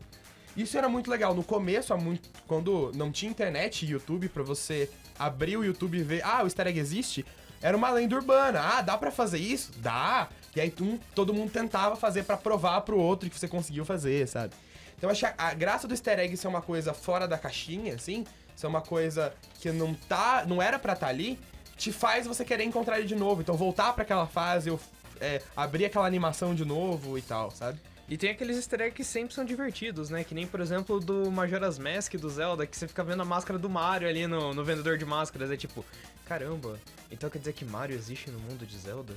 Isso 0.55 0.77
era 0.77 0.87
muito 0.87 1.09
legal. 1.09 1.33
No 1.33 1.43
começo, 1.43 1.95
muito, 1.97 2.29
quando 2.47 2.91
não 2.93 3.11
tinha 3.11 3.31
internet 3.31 3.85
e 3.85 3.89
YouTube 3.89 4.29
pra 4.29 4.43
você 4.43 4.89
abrir 5.17 5.57
o 5.57 5.63
YouTube 5.63 5.97
e 5.97 6.03
ver, 6.03 6.21
ah, 6.23 6.43
o 6.43 6.45
easter 6.45 6.67
egg 6.67 6.77
existe, 6.79 7.25
era 7.61 7.75
uma 7.75 7.89
lenda 7.89 8.15
urbana. 8.15 8.59
Ah, 8.61 8.81
dá 8.81 8.95
pra 8.97 9.09
fazer 9.09 9.39
isso? 9.39 9.71
Dá. 9.77 10.27
E 10.55 10.61
aí 10.61 10.69
tu- 10.69 10.99
todo 11.15 11.33
mundo 11.33 11.51
tentava 11.51 11.95
fazer 11.95 12.23
pra 12.23 12.37
provar 12.37 12.81
pro 12.81 12.99
outro 12.99 13.29
que 13.29 13.39
você 13.39 13.47
conseguiu 13.47 13.83
fazer, 13.83 14.27
sabe? 14.27 14.53
Então 14.95 15.09
acho 15.09 15.25
a, 15.25 15.33
a 15.37 15.53
graça 15.55 15.87
do 15.87 15.93
easter 15.93 16.19
egg 16.19 16.37
ser 16.37 16.47
uma 16.47 16.61
coisa 16.61 16.93
fora 16.93 17.27
da 17.27 17.37
caixinha, 17.37 17.95
assim, 17.95 18.23
ser 18.55 18.67
uma 18.67 18.81
coisa 18.81 19.33
que 19.59 19.71
não 19.71 19.93
tá, 19.93 20.45
não 20.47 20.61
era 20.61 20.77
pra 20.77 20.93
estar 20.93 21.07
ali, 21.07 21.39
te 21.77 21.91
faz 21.91 22.27
você 22.27 22.45
querer 22.45 22.63
encontrar 22.63 22.99
ele 22.99 23.07
de 23.07 23.15
novo. 23.15 23.41
Então 23.41 23.55
voltar 23.55 23.93
pra 23.93 24.03
aquela 24.03 24.27
fase, 24.27 24.69
ou, 24.69 24.79
é, 25.19 25.41
abrir 25.55 25.85
aquela 25.85 26.05
animação 26.05 26.53
de 26.53 26.65
novo 26.65 27.17
e 27.17 27.21
tal, 27.21 27.51
sabe? 27.51 27.79
E 28.07 28.17
tem 28.17 28.29
aqueles 28.29 28.57
easter 28.57 28.81
eggs 28.81 28.95
que 28.95 29.03
sempre 29.03 29.33
são 29.33 29.45
divertidos, 29.45 30.09
né? 30.09 30.23
Que 30.23 30.35
nem, 30.35 30.45
por 30.45 30.59
exemplo, 30.59 30.99
do 30.99 31.31
Majora's 31.31 31.79
Mask 31.79 32.13
do 32.15 32.29
Zelda, 32.29 32.67
que 32.67 32.75
você 32.75 32.87
fica 32.87 33.03
vendo 33.03 33.21
a 33.21 33.25
máscara 33.25 33.57
do 33.57 33.69
Mario 33.69 34.07
ali 34.07 34.27
no, 34.27 34.53
no 34.53 34.63
vendedor 34.63 34.97
de 34.97 35.05
máscaras. 35.05 35.49
É 35.49 35.55
tipo, 35.55 35.85
caramba, 36.25 36.77
então 37.09 37.29
quer 37.29 37.39
dizer 37.39 37.53
que 37.53 37.63
Mario 37.63 37.95
existe 37.95 38.29
no 38.29 38.39
mundo 38.39 38.65
de 38.65 38.77
Zelda? 38.77 39.13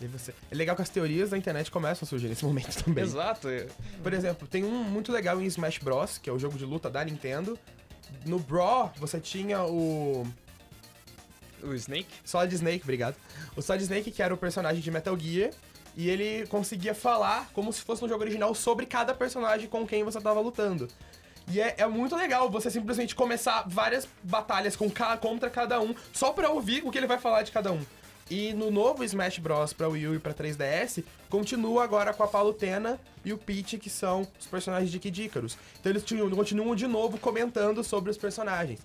E 0.00 0.06
você... 0.06 0.34
É 0.50 0.54
legal 0.54 0.76
que 0.76 0.82
as 0.82 0.88
teorias 0.88 1.30
da 1.30 1.38
internet 1.38 1.70
começam 1.70 2.06
a 2.06 2.08
surgir 2.08 2.28
nesse 2.28 2.44
momento 2.46 2.84
também. 2.84 3.02
Exato. 3.02 3.48
Por 4.02 4.12
exemplo, 4.12 4.46
tem 4.46 4.64
um 4.64 4.84
muito 4.84 5.10
legal 5.10 5.40
em 5.40 5.46
Smash 5.46 5.78
Bros, 5.78 6.18
que 6.18 6.28
é 6.28 6.32
o 6.32 6.38
jogo 6.38 6.58
de 6.58 6.64
luta 6.64 6.90
da 6.90 7.02
Nintendo. 7.04 7.58
No 8.26 8.38
Brawl, 8.38 8.92
você 8.96 9.20
tinha 9.20 9.62
o 9.64 10.26
O 11.62 11.74
Snake? 11.74 12.08
Solid 12.24 12.54
Snake, 12.54 12.82
obrigado. 12.82 13.16
O 13.56 13.62
Solid 13.62 13.82
Snake, 13.82 14.10
que 14.10 14.22
era 14.22 14.32
o 14.32 14.36
personagem 14.36 14.80
de 14.80 14.90
Metal 14.90 15.18
Gear, 15.18 15.50
e 15.96 16.08
ele 16.08 16.46
conseguia 16.46 16.94
falar 16.94 17.50
como 17.52 17.72
se 17.72 17.82
fosse 17.82 18.02
no 18.02 18.08
jogo 18.08 18.22
original 18.22 18.54
sobre 18.54 18.86
cada 18.86 19.14
personagem 19.14 19.68
com 19.68 19.86
quem 19.86 20.04
você 20.04 20.20
tava 20.20 20.40
lutando. 20.40 20.88
E 21.48 21.60
é, 21.60 21.74
é 21.78 21.86
muito 21.86 22.14
legal 22.14 22.48
você 22.48 22.70
simplesmente 22.70 23.14
começar 23.14 23.64
várias 23.66 24.06
batalhas 24.22 24.76
com 24.76 24.90
contra 25.20 25.50
cada 25.50 25.80
um, 25.80 25.94
só 26.12 26.32
pra 26.32 26.50
ouvir 26.50 26.82
o 26.84 26.90
que 26.90 26.98
ele 26.98 27.06
vai 27.06 27.18
falar 27.18 27.42
de 27.42 27.50
cada 27.50 27.72
um. 27.72 27.84
E 28.30 28.54
no 28.54 28.70
novo 28.70 29.02
Smash 29.02 29.38
Bros. 29.38 29.72
pra 29.72 29.88
Wii 29.88 30.06
U 30.06 30.14
e 30.14 30.18
pra 30.20 30.32
3DS, 30.32 31.02
continua 31.28 31.82
agora 31.82 32.14
com 32.14 32.22
a 32.22 32.28
Palutena 32.28 33.00
e 33.24 33.32
o 33.32 33.38
Peach, 33.38 33.76
que 33.76 33.90
são 33.90 34.24
os 34.38 34.46
personagens 34.46 34.90
de 34.90 35.00
Kid 35.00 35.24
Icarus. 35.24 35.58
Então 35.80 35.90
eles 35.90 36.04
continuam 36.04 36.76
de 36.76 36.86
novo 36.86 37.18
comentando 37.18 37.82
sobre 37.82 38.08
os 38.08 38.16
personagens. 38.16 38.78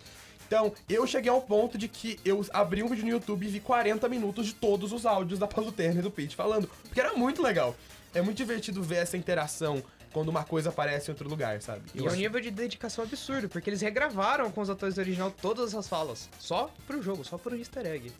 Então, 0.48 0.74
eu 0.88 1.06
cheguei 1.08 1.32
ao 1.32 1.42
ponto 1.42 1.78
de 1.78 1.88
que 1.88 2.20
eu 2.24 2.46
abri 2.54 2.84
um 2.84 2.88
vídeo 2.88 3.04
no 3.06 3.12
YouTube 3.12 3.46
e 3.46 3.50
vi 3.50 3.60
40 3.60 4.08
minutos 4.10 4.48
de 4.48 4.54
todos 4.54 4.92
os 4.92 5.06
áudios 5.06 5.40
da 5.40 5.48
Palutena 5.48 6.00
e 6.00 6.04
do 6.04 6.12
Peach 6.12 6.36
falando, 6.36 6.70
porque 6.84 7.00
era 7.00 7.14
muito 7.14 7.42
legal. 7.42 7.76
É 8.14 8.22
muito 8.22 8.38
divertido 8.38 8.82
ver 8.82 8.98
essa 8.98 9.18
interação 9.18 9.84
quando 10.14 10.30
uma 10.30 10.44
coisa 10.44 10.70
aparece 10.70 11.10
em 11.10 11.14
outro 11.14 11.28
lugar, 11.28 11.62
sabe? 11.62 11.82
E 11.94 12.06
é 12.06 12.10
um 12.10 12.16
nível 12.16 12.40
de 12.40 12.50
dedicação 12.50 13.04
absurdo, 13.04 13.50
porque 13.50 13.70
eles 13.70 13.82
regravaram 13.82 14.50
com 14.50 14.62
os 14.62 14.70
atores 14.70 14.96
do 14.96 15.02
original 15.02 15.30
todas 15.30 15.70
essas 15.70 15.88
falas. 15.90 16.30
Só 16.40 16.72
pro 16.88 17.02
jogo, 17.02 17.26
só 17.26 17.38
pro 17.38 17.56
easter 17.56 17.86
egg. 17.86 18.14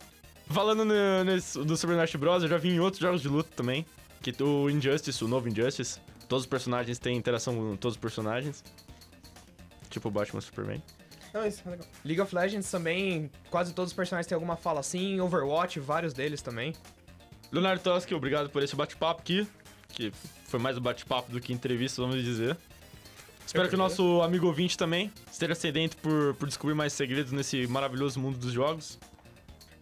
Falando 0.48 0.84
no- 0.84 1.24
nesse- 1.24 1.58
do 1.62 1.76
Super 1.76 1.92
Smash 1.94 2.14
Bros, 2.16 2.42
eu 2.42 2.48
já 2.48 2.56
vi 2.56 2.70
em 2.70 2.80
outros 2.80 3.00
jogos 3.00 3.20
de 3.20 3.28
luta 3.28 3.50
também. 3.54 3.84
Que 4.22 4.34
o 4.42 4.68
Injustice, 4.70 5.22
o 5.24 5.28
novo 5.28 5.48
Injustice, 5.48 6.00
todos 6.28 6.44
os 6.44 6.48
personagens 6.48 6.98
têm 6.98 7.16
interação 7.16 7.54
com 7.54 7.76
todos 7.76 7.96
os 7.96 8.00
personagens. 8.00 8.64
Tipo 9.90 10.08
o 10.08 10.10
Batman 10.10 10.40
e 10.40 10.42
Superman. 10.42 10.82
Não, 11.32 11.46
isso 11.46 11.62
é 11.66 11.70
legal. 11.70 11.86
League 12.04 12.20
of 12.20 12.34
Legends 12.34 12.70
também, 12.70 13.30
quase 13.50 13.72
todos 13.74 13.92
os 13.92 13.96
personagens 13.96 14.26
têm 14.26 14.34
alguma 14.34 14.56
fala 14.56 14.80
assim. 14.80 15.20
Overwatch, 15.20 15.78
vários 15.80 16.12
deles 16.12 16.40
também. 16.42 16.74
Leonardo 17.52 17.82
Toski, 17.82 18.14
obrigado 18.14 18.50
por 18.50 18.62
esse 18.62 18.74
bate-papo 18.74 19.20
aqui. 19.20 19.46
Que 19.88 20.12
foi 20.46 20.58
mais 20.58 20.76
um 20.76 20.80
bate-papo 20.80 21.30
do 21.30 21.40
que 21.40 21.52
entrevista, 21.52 22.02
vamos 22.02 22.22
dizer. 22.22 22.56
Espero 23.46 23.68
que 23.68 23.74
o 23.76 23.78
nosso 23.78 24.20
amigo 24.22 24.46
ouvinte 24.46 24.76
também 24.76 25.12
esteja 25.30 25.54
sedento 25.54 25.96
por, 25.98 26.34
por 26.34 26.48
descobrir 26.48 26.74
mais 26.74 26.92
segredos 26.92 27.30
nesse 27.32 27.66
maravilhoso 27.68 28.18
mundo 28.18 28.36
dos 28.38 28.52
jogos. 28.52 28.98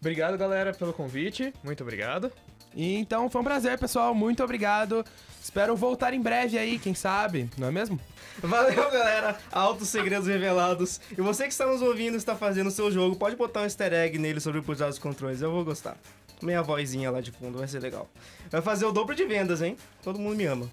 Obrigado, 0.05 0.37
galera, 0.37 0.71
pelo 0.71 0.93
convite. 0.93 1.51
Muito 1.63 1.81
obrigado. 1.81 2.31
E 2.75 2.95
então 2.95 3.27
foi 3.27 3.41
um 3.41 3.43
prazer, 3.43 3.79
pessoal. 3.79 4.13
Muito 4.13 4.43
obrigado. 4.43 5.03
Espero 5.41 5.75
voltar 5.75 6.13
em 6.13 6.21
breve 6.21 6.59
aí, 6.59 6.77
quem 6.77 6.93
sabe, 6.93 7.49
não 7.57 7.69
é 7.69 7.71
mesmo? 7.71 7.99
Valeu, 8.37 8.91
galera! 8.91 9.35
Altos 9.51 9.89
segredos 9.89 10.27
revelados. 10.27 11.01
E 11.11 11.19
você 11.21 11.45
que 11.45 11.53
está 11.53 11.65
nos 11.65 11.81
ouvindo 11.81 12.13
e 12.13 12.17
está 12.17 12.35
fazendo 12.35 12.67
o 12.67 12.71
seu 12.71 12.91
jogo, 12.91 13.15
pode 13.15 13.35
botar 13.35 13.61
um 13.61 13.63
easter 13.63 13.91
egg 13.93 14.19
nele 14.19 14.39
sobre 14.39 14.61
por 14.61 14.75
trás 14.75 14.93
dos 14.93 14.99
controles. 14.99 15.41
Eu 15.41 15.51
vou 15.51 15.65
gostar. 15.65 15.97
Minha 16.39 16.61
vozinha 16.61 17.09
lá 17.09 17.19
de 17.19 17.31
fundo, 17.31 17.57
vai 17.57 17.67
ser 17.67 17.79
legal. 17.79 18.07
Vai 18.51 18.61
fazer 18.61 18.85
o 18.85 18.91
dobro 18.91 19.15
de 19.15 19.25
vendas, 19.25 19.63
hein? 19.63 19.75
Todo 20.03 20.19
mundo 20.19 20.35
me 20.35 20.45
ama. 20.45 20.69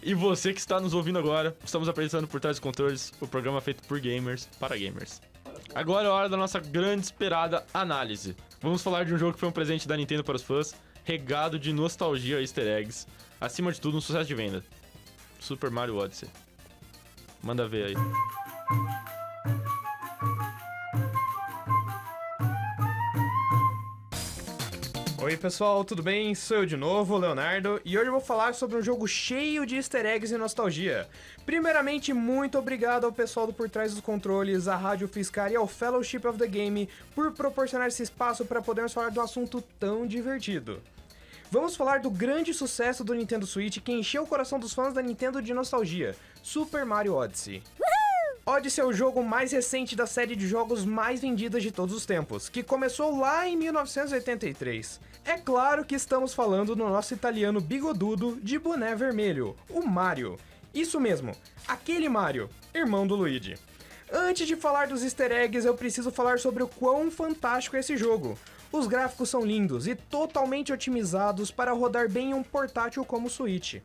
E 0.00 0.14
você 0.14 0.52
que 0.52 0.60
está 0.60 0.78
nos 0.78 0.94
ouvindo 0.94 1.18
agora, 1.18 1.56
estamos 1.64 1.88
apresentando 1.88 2.28
Por 2.28 2.38
Trás 2.38 2.54
dos 2.54 2.62
Controles, 2.62 3.12
o 3.20 3.26
programa 3.26 3.60
feito 3.60 3.82
por 3.88 3.98
gamers 3.98 4.48
para 4.60 4.76
gamers. 4.76 5.20
Agora 5.74 6.06
é 6.06 6.10
hora 6.10 6.28
da 6.28 6.36
nossa 6.36 6.60
grande 6.60 7.04
esperada 7.04 7.64
análise. 7.74 8.36
Vamos 8.60 8.80
falar 8.80 9.04
de 9.04 9.12
um 9.12 9.18
jogo 9.18 9.32
que 9.34 9.40
foi 9.40 9.48
um 9.48 9.52
presente 9.52 9.88
da 9.88 9.96
Nintendo 9.96 10.22
para 10.22 10.36
os 10.36 10.42
fãs, 10.42 10.74
regado 11.02 11.58
de 11.58 11.72
nostalgia 11.72 12.38
e 12.38 12.42
easter 12.42 12.66
eggs. 12.66 13.08
Acima 13.40 13.72
de 13.72 13.80
tudo, 13.80 13.98
um 13.98 14.00
sucesso 14.00 14.26
de 14.26 14.34
venda. 14.34 14.64
Super 15.40 15.70
Mario 15.70 15.96
Odyssey. 15.96 16.28
Manda 17.42 17.66
ver 17.66 17.86
aí. 17.88 17.94
Oi, 25.24 25.38
pessoal, 25.38 25.82
tudo 25.86 26.02
bem? 26.02 26.34
Sou 26.34 26.58
eu 26.58 26.66
de 26.66 26.76
novo, 26.76 27.16
Leonardo, 27.16 27.80
e 27.82 27.96
hoje 27.96 28.08
eu 28.08 28.12
vou 28.12 28.20
falar 28.20 28.52
sobre 28.52 28.76
um 28.76 28.82
jogo 28.82 29.08
cheio 29.08 29.64
de 29.64 29.76
easter 29.76 30.04
eggs 30.04 30.34
e 30.34 30.36
nostalgia. 30.36 31.08
Primeiramente, 31.46 32.12
muito 32.12 32.58
obrigado 32.58 33.06
ao 33.06 33.12
pessoal 33.12 33.46
do 33.46 33.52
Por 33.54 33.70
Trás 33.70 33.92
dos 33.92 34.02
Controles, 34.02 34.68
à 34.68 34.76
Rádio 34.76 35.08
Fiscar 35.08 35.50
e 35.50 35.56
ao 35.56 35.66
Fellowship 35.66 36.26
of 36.26 36.38
the 36.38 36.46
Game 36.46 36.90
por 37.14 37.32
proporcionar 37.32 37.88
esse 37.88 38.02
espaço 38.02 38.44
para 38.44 38.60
podermos 38.60 38.92
falar 38.92 39.10
um 39.16 39.20
assunto 39.22 39.64
tão 39.80 40.06
divertido. 40.06 40.82
Vamos 41.50 41.74
falar 41.74 42.00
do 42.00 42.10
grande 42.10 42.52
sucesso 42.52 43.02
do 43.02 43.14
Nintendo 43.14 43.46
Switch 43.46 43.78
que 43.78 43.92
encheu 43.92 44.24
o 44.24 44.26
coração 44.26 44.58
dos 44.58 44.74
fãs 44.74 44.92
da 44.92 45.00
Nintendo 45.00 45.40
de 45.40 45.54
nostalgia: 45.54 46.14
Super 46.42 46.84
Mario 46.84 47.14
Odyssey. 47.14 47.62
Odyssey 48.46 48.84
é 48.84 48.86
o 48.86 48.92
jogo 48.92 49.24
mais 49.24 49.52
recente 49.52 49.96
da 49.96 50.06
série 50.06 50.36
de 50.36 50.46
jogos 50.46 50.84
mais 50.84 51.22
vendidas 51.22 51.62
de 51.62 51.72
todos 51.72 51.94
os 51.94 52.04
tempos, 52.04 52.46
que 52.46 52.62
começou 52.62 53.18
lá 53.18 53.48
em 53.48 53.56
1983. 53.56 55.00
É 55.24 55.38
claro 55.38 55.82
que 55.82 55.94
estamos 55.94 56.34
falando 56.34 56.76
do 56.76 56.84
nosso 56.84 57.14
italiano 57.14 57.58
bigodudo 57.58 58.38
de 58.42 58.58
boné 58.58 58.94
vermelho, 58.94 59.56
o 59.70 59.82
Mario. 59.82 60.38
Isso 60.74 61.00
mesmo, 61.00 61.32
aquele 61.66 62.06
Mario, 62.06 62.50
irmão 62.74 63.06
do 63.06 63.14
Luigi. 63.14 63.54
Antes 64.12 64.46
de 64.46 64.56
falar 64.56 64.88
dos 64.88 65.02
easter 65.02 65.32
eggs, 65.32 65.66
eu 65.66 65.74
preciso 65.74 66.10
falar 66.10 66.38
sobre 66.38 66.62
o 66.62 66.68
quão 66.68 67.10
fantástico 67.10 67.76
é 67.76 67.80
esse 67.80 67.96
jogo. 67.96 68.38
Os 68.70 68.86
gráficos 68.86 69.30
são 69.30 69.40
lindos 69.40 69.86
e 69.86 69.94
totalmente 69.94 70.70
otimizados 70.70 71.50
para 71.50 71.72
rodar 71.72 72.10
bem 72.10 72.32
em 72.32 72.34
um 72.34 72.42
portátil 72.42 73.06
como 73.06 73.28
o 73.28 73.30
Switch. 73.30 73.76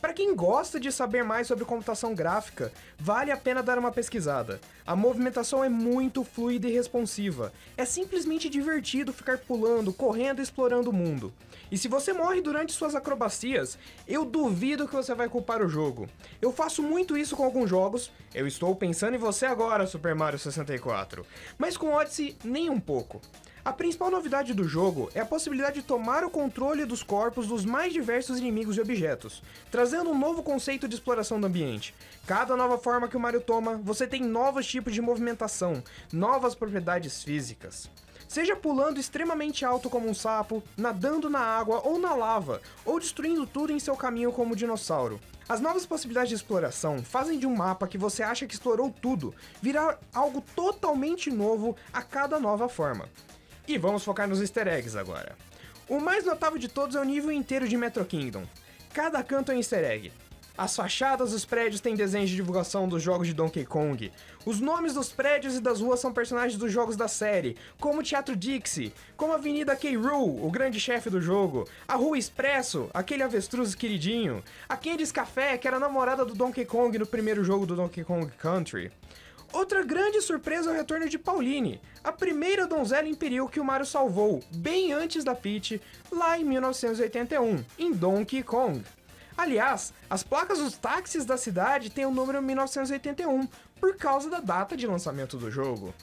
Para 0.00 0.12
quem 0.12 0.34
gosta 0.34 0.78
de 0.78 0.92
saber 0.92 1.24
mais 1.24 1.48
sobre 1.48 1.64
computação 1.64 2.14
gráfica, 2.14 2.72
vale 2.96 3.32
a 3.32 3.36
pena 3.36 3.62
dar 3.62 3.78
uma 3.78 3.90
pesquisada. 3.90 4.60
A 4.86 4.94
movimentação 4.94 5.64
é 5.64 5.68
muito 5.68 6.22
fluida 6.22 6.68
e 6.68 6.72
responsiva. 6.72 7.52
É 7.76 7.84
simplesmente 7.84 8.48
divertido 8.48 9.12
ficar 9.12 9.38
pulando, 9.38 9.92
correndo 9.92 10.38
e 10.38 10.42
explorando 10.42 10.90
o 10.90 10.92
mundo. 10.92 11.32
E 11.70 11.76
se 11.76 11.88
você 11.88 12.12
morre 12.12 12.40
durante 12.40 12.72
suas 12.72 12.94
acrobacias, 12.94 13.76
eu 14.06 14.24
duvido 14.24 14.86
que 14.86 14.94
você 14.94 15.14
vai 15.14 15.28
culpar 15.28 15.62
o 15.62 15.68
jogo. 15.68 16.08
Eu 16.40 16.52
faço 16.52 16.80
muito 16.80 17.16
isso 17.16 17.36
com 17.36 17.44
alguns 17.44 17.68
jogos. 17.68 18.12
Eu 18.32 18.46
estou 18.46 18.74
pensando 18.76 19.16
em 19.16 19.18
você 19.18 19.46
agora, 19.46 19.86
Super 19.86 20.14
Mario 20.14 20.38
64. 20.38 21.26
Mas 21.58 21.76
com 21.76 21.92
Odyssey, 21.92 22.36
nem 22.44 22.70
um 22.70 22.80
pouco. 22.80 23.20
A 23.68 23.72
principal 23.74 24.10
novidade 24.10 24.54
do 24.54 24.64
jogo 24.64 25.10
é 25.14 25.20
a 25.20 25.26
possibilidade 25.26 25.82
de 25.82 25.86
tomar 25.86 26.24
o 26.24 26.30
controle 26.30 26.86
dos 26.86 27.02
corpos 27.02 27.46
dos 27.46 27.66
mais 27.66 27.92
diversos 27.92 28.38
inimigos 28.38 28.78
e 28.78 28.80
objetos, 28.80 29.42
trazendo 29.70 30.08
um 30.08 30.18
novo 30.18 30.42
conceito 30.42 30.88
de 30.88 30.94
exploração 30.94 31.38
do 31.38 31.46
ambiente. 31.46 31.94
Cada 32.26 32.56
nova 32.56 32.78
forma 32.78 33.08
que 33.08 33.16
o 33.16 33.20
Mario 33.20 33.42
toma, 33.42 33.76
você 33.76 34.06
tem 34.06 34.22
novos 34.22 34.66
tipos 34.66 34.94
de 34.94 35.02
movimentação, 35.02 35.82
novas 36.10 36.54
propriedades 36.54 37.22
físicas. 37.22 37.90
Seja 38.26 38.56
pulando 38.56 38.98
extremamente 38.98 39.66
alto 39.66 39.90
como 39.90 40.08
um 40.08 40.14
sapo, 40.14 40.62
nadando 40.74 41.28
na 41.28 41.40
água 41.40 41.82
ou 41.84 41.98
na 41.98 42.14
lava, 42.14 42.62
ou 42.86 42.98
destruindo 42.98 43.46
tudo 43.46 43.70
em 43.70 43.78
seu 43.78 43.94
caminho 43.94 44.32
como 44.32 44.54
um 44.54 44.56
dinossauro. 44.56 45.20
As 45.46 45.60
novas 45.60 45.84
possibilidades 45.84 46.30
de 46.30 46.36
exploração 46.36 47.02
fazem 47.02 47.38
de 47.38 47.46
um 47.46 47.54
mapa 47.54 47.86
que 47.86 47.98
você 47.98 48.22
acha 48.22 48.46
que 48.46 48.54
explorou 48.54 48.90
tudo 48.90 49.34
virar 49.60 49.98
algo 50.14 50.42
totalmente 50.56 51.30
novo 51.30 51.76
a 51.92 52.00
cada 52.00 52.40
nova 52.40 52.66
forma. 52.66 53.06
E 53.68 53.76
vamos 53.76 54.02
focar 54.02 54.26
nos 54.26 54.40
easter 54.40 54.66
eggs 54.66 54.96
agora. 54.96 55.36
O 55.86 56.00
mais 56.00 56.24
notável 56.24 56.58
de 56.58 56.68
todos 56.68 56.96
é 56.96 57.00
o 57.00 57.04
nível 57.04 57.30
inteiro 57.30 57.68
de 57.68 57.76
Metro 57.76 58.02
Kingdom. 58.02 58.44
Cada 58.94 59.22
canto 59.22 59.52
é 59.52 59.54
um 59.54 59.58
easter 59.58 59.84
egg. 59.84 60.10
As 60.56 60.74
fachadas 60.74 61.32
dos 61.32 61.44
prédios 61.44 61.82
têm 61.82 61.94
desenhos 61.94 62.30
de 62.30 62.36
divulgação 62.36 62.88
dos 62.88 63.02
jogos 63.02 63.26
de 63.28 63.34
Donkey 63.34 63.66
Kong. 63.66 64.10
Os 64.46 64.58
nomes 64.58 64.94
dos 64.94 65.10
prédios 65.10 65.54
e 65.54 65.60
das 65.60 65.82
ruas 65.82 66.00
são 66.00 66.14
personagens 66.14 66.58
dos 66.58 66.72
jogos 66.72 66.96
da 66.96 67.08
série, 67.08 67.58
como 67.78 68.00
o 68.00 68.02
Teatro 68.02 68.34
Dixie, 68.34 68.94
como 69.18 69.34
a 69.34 69.36
Avenida 69.36 69.76
K. 69.76 69.94
Rool, 69.96 70.42
o 70.42 70.50
grande 70.50 70.80
chefe 70.80 71.10
do 71.10 71.20
jogo, 71.20 71.68
a 71.86 71.94
Rua 71.94 72.16
Expresso, 72.16 72.88
aquele 72.94 73.22
avestruz 73.22 73.74
queridinho, 73.74 74.42
a 74.66 74.78
Candice 74.78 75.12
Café, 75.12 75.58
que 75.58 75.68
era 75.68 75.78
namorada 75.78 76.24
do 76.24 76.34
Donkey 76.34 76.64
Kong 76.64 76.98
no 76.98 77.06
primeiro 77.06 77.44
jogo 77.44 77.66
do 77.66 77.76
Donkey 77.76 78.02
Kong 78.02 78.32
Country. 78.38 78.90
Outra 79.52 79.82
grande 79.82 80.20
surpresa 80.20 80.70
é 80.70 80.72
o 80.72 80.76
retorno 80.76 81.08
de 81.08 81.18
Pauline, 81.18 81.80
a 82.04 82.12
primeira 82.12 82.66
donzela 82.66 83.08
imperial 83.08 83.48
que 83.48 83.58
o 83.58 83.64
Mario 83.64 83.86
salvou, 83.86 84.42
bem 84.54 84.92
antes 84.92 85.24
da 85.24 85.34
Peach, 85.34 85.80
lá 86.12 86.38
em 86.38 86.44
1981, 86.44 87.64
em 87.78 87.92
Donkey 87.92 88.42
Kong. 88.42 88.84
Aliás, 89.36 89.94
as 90.10 90.22
placas 90.22 90.58
dos 90.58 90.76
táxis 90.76 91.24
da 91.24 91.36
cidade 91.36 91.90
têm 91.90 92.04
o 92.04 92.10
número 92.10 92.42
1981, 92.42 93.48
por 93.80 93.96
causa 93.96 94.28
da 94.28 94.40
data 94.40 94.76
de 94.76 94.86
lançamento 94.86 95.36
do 95.36 95.50
jogo. 95.50 95.94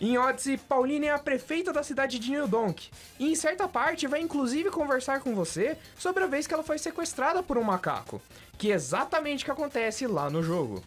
Em 0.00 0.16
Odyssey, 0.16 0.56
Pauline 0.56 1.06
é 1.06 1.12
a 1.12 1.18
prefeita 1.18 1.72
da 1.72 1.82
cidade 1.82 2.20
de 2.20 2.30
New 2.30 2.46
Donk, 2.46 2.90
e 3.18 3.32
em 3.32 3.34
certa 3.34 3.66
parte 3.66 4.06
vai 4.06 4.20
inclusive 4.20 4.70
conversar 4.70 5.20
com 5.20 5.34
você 5.34 5.76
sobre 5.98 6.22
a 6.22 6.28
vez 6.28 6.46
que 6.46 6.54
ela 6.54 6.62
foi 6.62 6.78
sequestrada 6.78 7.42
por 7.42 7.58
um 7.58 7.64
macaco, 7.64 8.22
que 8.56 8.70
é 8.70 8.74
exatamente 8.74 9.42
o 9.42 9.46
que 9.46 9.50
acontece 9.50 10.06
lá 10.06 10.30
no 10.30 10.42
jogo. 10.42 10.80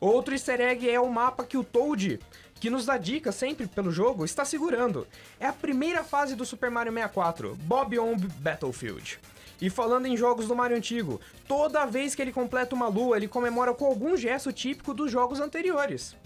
Outro 0.00 0.34
easter 0.34 0.60
egg 0.60 0.88
é 0.88 1.00
o 1.00 1.10
mapa 1.10 1.44
que 1.44 1.56
o 1.56 1.64
Toad, 1.64 2.18
que 2.60 2.70
nos 2.70 2.86
dá 2.86 2.96
dicas 2.96 3.34
sempre 3.34 3.66
pelo 3.66 3.90
jogo, 3.90 4.24
está 4.24 4.44
segurando. 4.44 5.06
É 5.38 5.46
a 5.46 5.52
primeira 5.52 6.02
fase 6.02 6.34
do 6.34 6.44
Super 6.44 6.70
Mario 6.70 6.92
64, 6.92 7.56
Bob 7.62 7.98
on 7.98 8.16
Battlefield. 8.16 9.18
E 9.60 9.70
falando 9.70 10.06
em 10.06 10.16
jogos 10.16 10.48
do 10.48 10.56
Mario 10.56 10.76
antigo, 10.76 11.20
toda 11.46 11.86
vez 11.86 12.14
que 12.14 12.22
ele 12.22 12.32
completa 12.32 12.74
uma 12.74 12.88
lua, 12.88 13.16
ele 13.16 13.28
comemora 13.28 13.72
com 13.72 13.86
algum 13.86 14.16
gesto 14.16 14.52
típico 14.52 14.92
dos 14.92 15.10
jogos 15.10 15.40
anteriores. 15.40 16.16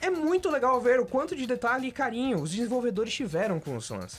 É 0.00 0.10
muito 0.10 0.50
legal 0.50 0.80
ver 0.80 1.00
o 1.00 1.06
quanto 1.06 1.34
de 1.34 1.46
detalhe 1.46 1.88
e 1.88 1.92
carinho 1.92 2.42
os 2.42 2.50
desenvolvedores 2.50 3.14
tiveram 3.14 3.58
com 3.58 3.76
os 3.76 3.88
fãs. 3.88 4.18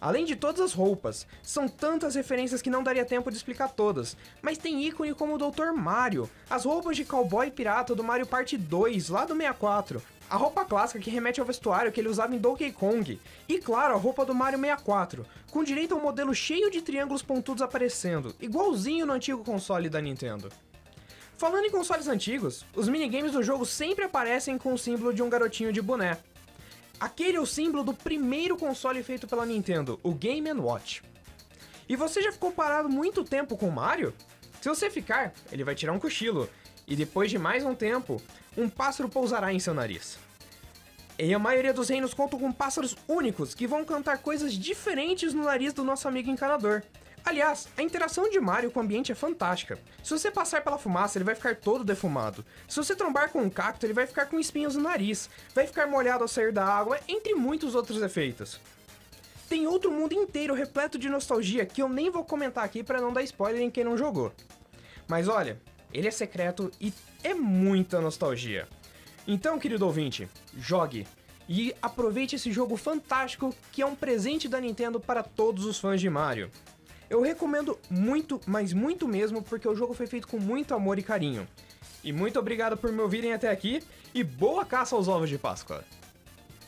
Além 0.00 0.24
de 0.24 0.36
todas 0.36 0.60
as 0.60 0.72
roupas, 0.72 1.26
são 1.42 1.66
tantas 1.66 2.14
referências 2.14 2.60
que 2.60 2.70
não 2.70 2.82
daria 2.82 3.04
tempo 3.04 3.30
de 3.30 3.36
explicar 3.36 3.68
todas, 3.68 4.16
mas 4.42 4.58
tem 4.58 4.86
ícone 4.86 5.14
como 5.14 5.34
o 5.34 5.38
Dr. 5.38 5.72
Mario, 5.74 6.28
as 6.50 6.64
roupas 6.64 6.96
de 6.96 7.04
cowboy 7.04 7.50
pirata 7.50 7.94
do 7.94 8.04
Mario 8.04 8.26
Part 8.26 8.56
2, 8.56 9.08
lá 9.08 9.24
do 9.24 9.34
64, 9.34 10.02
a 10.28 10.36
roupa 10.36 10.64
clássica 10.64 11.00
que 11.00 11.10
remete 11.10 11.40
ao 11.40 11.46
vestuário 11.46 11.90
que 11.90 12.00
ele 12.00 12.08
usava 12.08 12.34
em 12.34 12.38
Donkey 12.38 12.72
Kong, 12.72 13.18
e 13.48 13.58
claro, 13.58 13.94
a 13.94 13.98
roupa 13.98 14.24
do 14.24 14.34
Mario 14.34 14.58
64, 14.58 15.24
com 15.50 15.64
direito 15.64 15.94
a 15.94 15.98
um 15.98 16.02
modelo 16.02 16.34
cheio 16.34 16.70
de 16.70 16.82
triângulos 16.82 17.22
pontudos 17.22 17.62
aparecendo, 17.62 18.34
igualzinho 18.40 19.06
no 19.06 19.14
antigo 19.14 19.42
console 19.42 19.88
da 19.88 20.00
Nintendo. 20.00 20.50
Falando 21.38 21.66
em 21.66 21.70
consoles 21.70 22.08
antigos, 22.08 22.64
os 22.74 22.88
minigames 22.88 23.32
do 23.32 23.42
jogo 23.42 23.66
sempre 23.66 24.04
aparecem 24.04 24.56
com 24.56 24.72
o 24.72 24.78
símbolo 24.78 25.12
de 25.12 25.22
um 25.22 25.28
garotinho 25.28 25.72
de 25.72 25.82
boné. 25.82 26.18
Aquele 26.98 27.36
é 27.36 27.40
o 27.40 27.46
símbolo 27.46 27.84
do 27.84 27.92
primeiro 27.92 28.56
console 28.56 29.02
feito 29.02 29.26
pela 29.26 29.44
Nintendo, 29.44 30.00
o 30.02 30.14
Game 30.14 30.50
Watch. 30.52 31.02
E 31.86 31.94
você 31.94 32.22
já 32.22 32.32
ficou 32.32 32.50
parado 32.50 32.88
muito 32.88 33.22
tempo 33.22 33.56
com 33.56 33.68
o 33.68 33.72
Mario? 33.72 34.14
Se 34.62 34.68
você 34.68 34.90
ficar, 34.90 35.34
ele 35.52 35.62
vai 35.62 35.74
tirar 35.74 35.92
um 35.92 35.98
cochilo, 35.98 36.48
e 36.86 36.96
depois 36.96 37.30
de 37.30 37.38
mais 37.38 37.64
um 37.64 37.74
tempo, 37.74 38.20
um 38.56 38.68
pássaro 38.68 39.10
pousará 39.10 39.52
em 39.52 39.60
seu 39.60 39.74
nariz. 39.74 40.18
E 41.18 41.32
a 41.34 41.38
maioria 41.38 41.72
dos 41.72 41.88
reinos 41.90 42.14
contam 42.14 42.38
com 42.38 42.50
pássaros 42.50 42.96
únicos 43.06 43.54
que 43.54 43.66
vão 43.66 43.84
cantar 43.84 44.18
coisas 44.18 44.54
diferentes 44.54 45.34
no 45.34 45.44
nariz 45.44 45.72
do 45.72 45.84
nosso 45.84 46.08
amigo 46.08 46.30
encanador. 46.30 46.82
Aliás, 47.26 47.66
a 47.76 47.82
interação 47.82 48.30
de 48.30 48.38
Mario 48.38 48.70
com 48.70 48.78
o 48.78 48.82
ambiente 48.84 49.10
é 49.10 49.14
fantástica. 49.16 49.76
Se 50.00 50.10
você 50.16 50.30
passar 50.30 50.62
pela 50.62 50.78
fumaça, 50.78 51.18
ele 51.18 51.24
vai 51.24 51.34
ficar 51.34 51.56
todo 51.56 51.82
defumado. 51.82 52.44
Se 52.68 52.76
você 52.76 52.94
trombar 52.94 53.30
com 53.30 53.42
um 53.42 53.50
cacto, 53.50 53.84
ele 53.84 53.92
vai 53.92 54.06
ficar 54.06 54.26
com 54.26 54.38
espinhos 54.38 54.76
no 54.76 54.82
nariz, 54.84 55.28
vai 55.52 55.66
ficar 55.66 55.88
molhado 55.88 56.22
ao 56.22 56.28
sair 56.28 56.52
da 56.52 56.64
água, 56.64 57.00
entre 57.08 57.34
muitos 57.34 57.74
outros 57.74 58.00
efeitos. 58.00 58.60
Tem 59.48 59.66
outro 59.66 59.90
mundo 59.90 60.12
inteiro 60.12 60.54
repleto 60.54 60.96
de 60.96 61.08
nostalgia 61.08 61.66
que 61.66 61.82
eu 61.82 61.88
nem 61.88 62.10
vou 62.10 62.24
comentar 62.24 62.62
aqui 62.62 62.84
para 62.84 63.00
não 63.00 63.12
dar 63.12 63.24
spoiler 63.24 63.60
em 63.60 63.72
quem 63.72 63.82
não 63.82 63.98
jogou. 63.98 64.32
Mas 65.08 65.26
olha, 65.26 65.60
ele 65.92 66.06
é 66.06 66.12
secreto 66.12 66.70
e 66.80 66.94
é 67.24 67.34
muita 67.34 68.00
nostalgia. 68.00 68.68
Então, 69.26 69.58
querido 69.58 69.84
ouvinte, 69.84 70.28
jogue 70.56 71.04
e 71.48 71.74
aproveite 71.82 72.36
esse 72.36 72.52
jogo 72.52 72.76
fantástico 72.76 73.52
que 73.72 73.82
é 73.82 73.86
um 73.86 73.96
presente 73.96 74.48
da 74.48 74.60
Nintendo 74.60 75.00
para 75.00 75.24
todos 75.24 75.64
os 75.64 75.76
fãs 75.80 76.00
de 76.00 76.08
Mario. 76.08 76.52
Eu 77.08 77.20
recomendo 77.20 77.78
muito, 77.88 78.40
mas 78.46 78.72
muito 78.72 79.06
mesmo, 79.06 79.42
porque 79.42 79.68
o 79.68 79.74
jogo 79.74 79.94
foi 79.94 80.06
feito 80.06 80.26
com 80.26 80.38
muito 80.38 80.74
amor 80.74 80.98
e 80.98 81.02
carinho. 81.02 81.46
E 82.02 82.12
muito 82.12 82.38
obrigado 82.38 82.76
por 82.76 82.90
me 82.92 83.00
ouvirem 83.00 83.32
até 83.32 83.48
aqui 83.48 83.82
e 84.14 84.24
boa 84.24 84.64
caça 84.64 84.96
aos 84.96 85.08
ovos 85.08 85.28
de 85.28 85.38
Páscoa. 85.38 85.84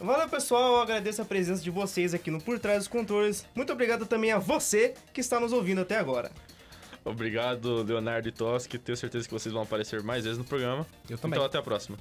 Valeu, 0.01 0.29
pessoal. 0.29 0.75
Eu 0.75 0.81
agradeço 0.81 1.21
a 1.21 1.25
presença 1.25 1.63
de 1.63 1.71
vocês 1.71 2.15
aqui 2.15 2.31
no 2.31 2.41
Por 2.41 2.59
Trás 2.59 2.79
dos 2.79 2.89
Controles. 2.89 3.45
Muito 3.55 3.73
obrigado 3.73 4.07
também 4.07 4.31
a 4.31 4.39
você 4.39 4.95
que 5.13 5.21
está 5.21 5.41
nos 5.41 5.53
ouvindo 5.53 5.81
até 5.81 5.97
agora. 5.97 6.31
Obrigado, 7.05 7.83
Leonardo 7.83 8.29
e 8.29 8.33
Toski. 8.33 8.79
Tenho 8.79 8.97
certeza 8.97 9.27
que 9.27 9.35
vocês 9.35 9.53
vão 9.53 9.63
aparecer 9.63 10.03
mais 10.03 10.25
vezes 10.25 10.39
no 10.39 10.45
programa. 10.45 10.87
Eu 11.09 11.19
também. 11.19 11.37
Então 11.37 11.47
até 11.47 11.59
a 11.59 11.63
próxima. 11.63 11.99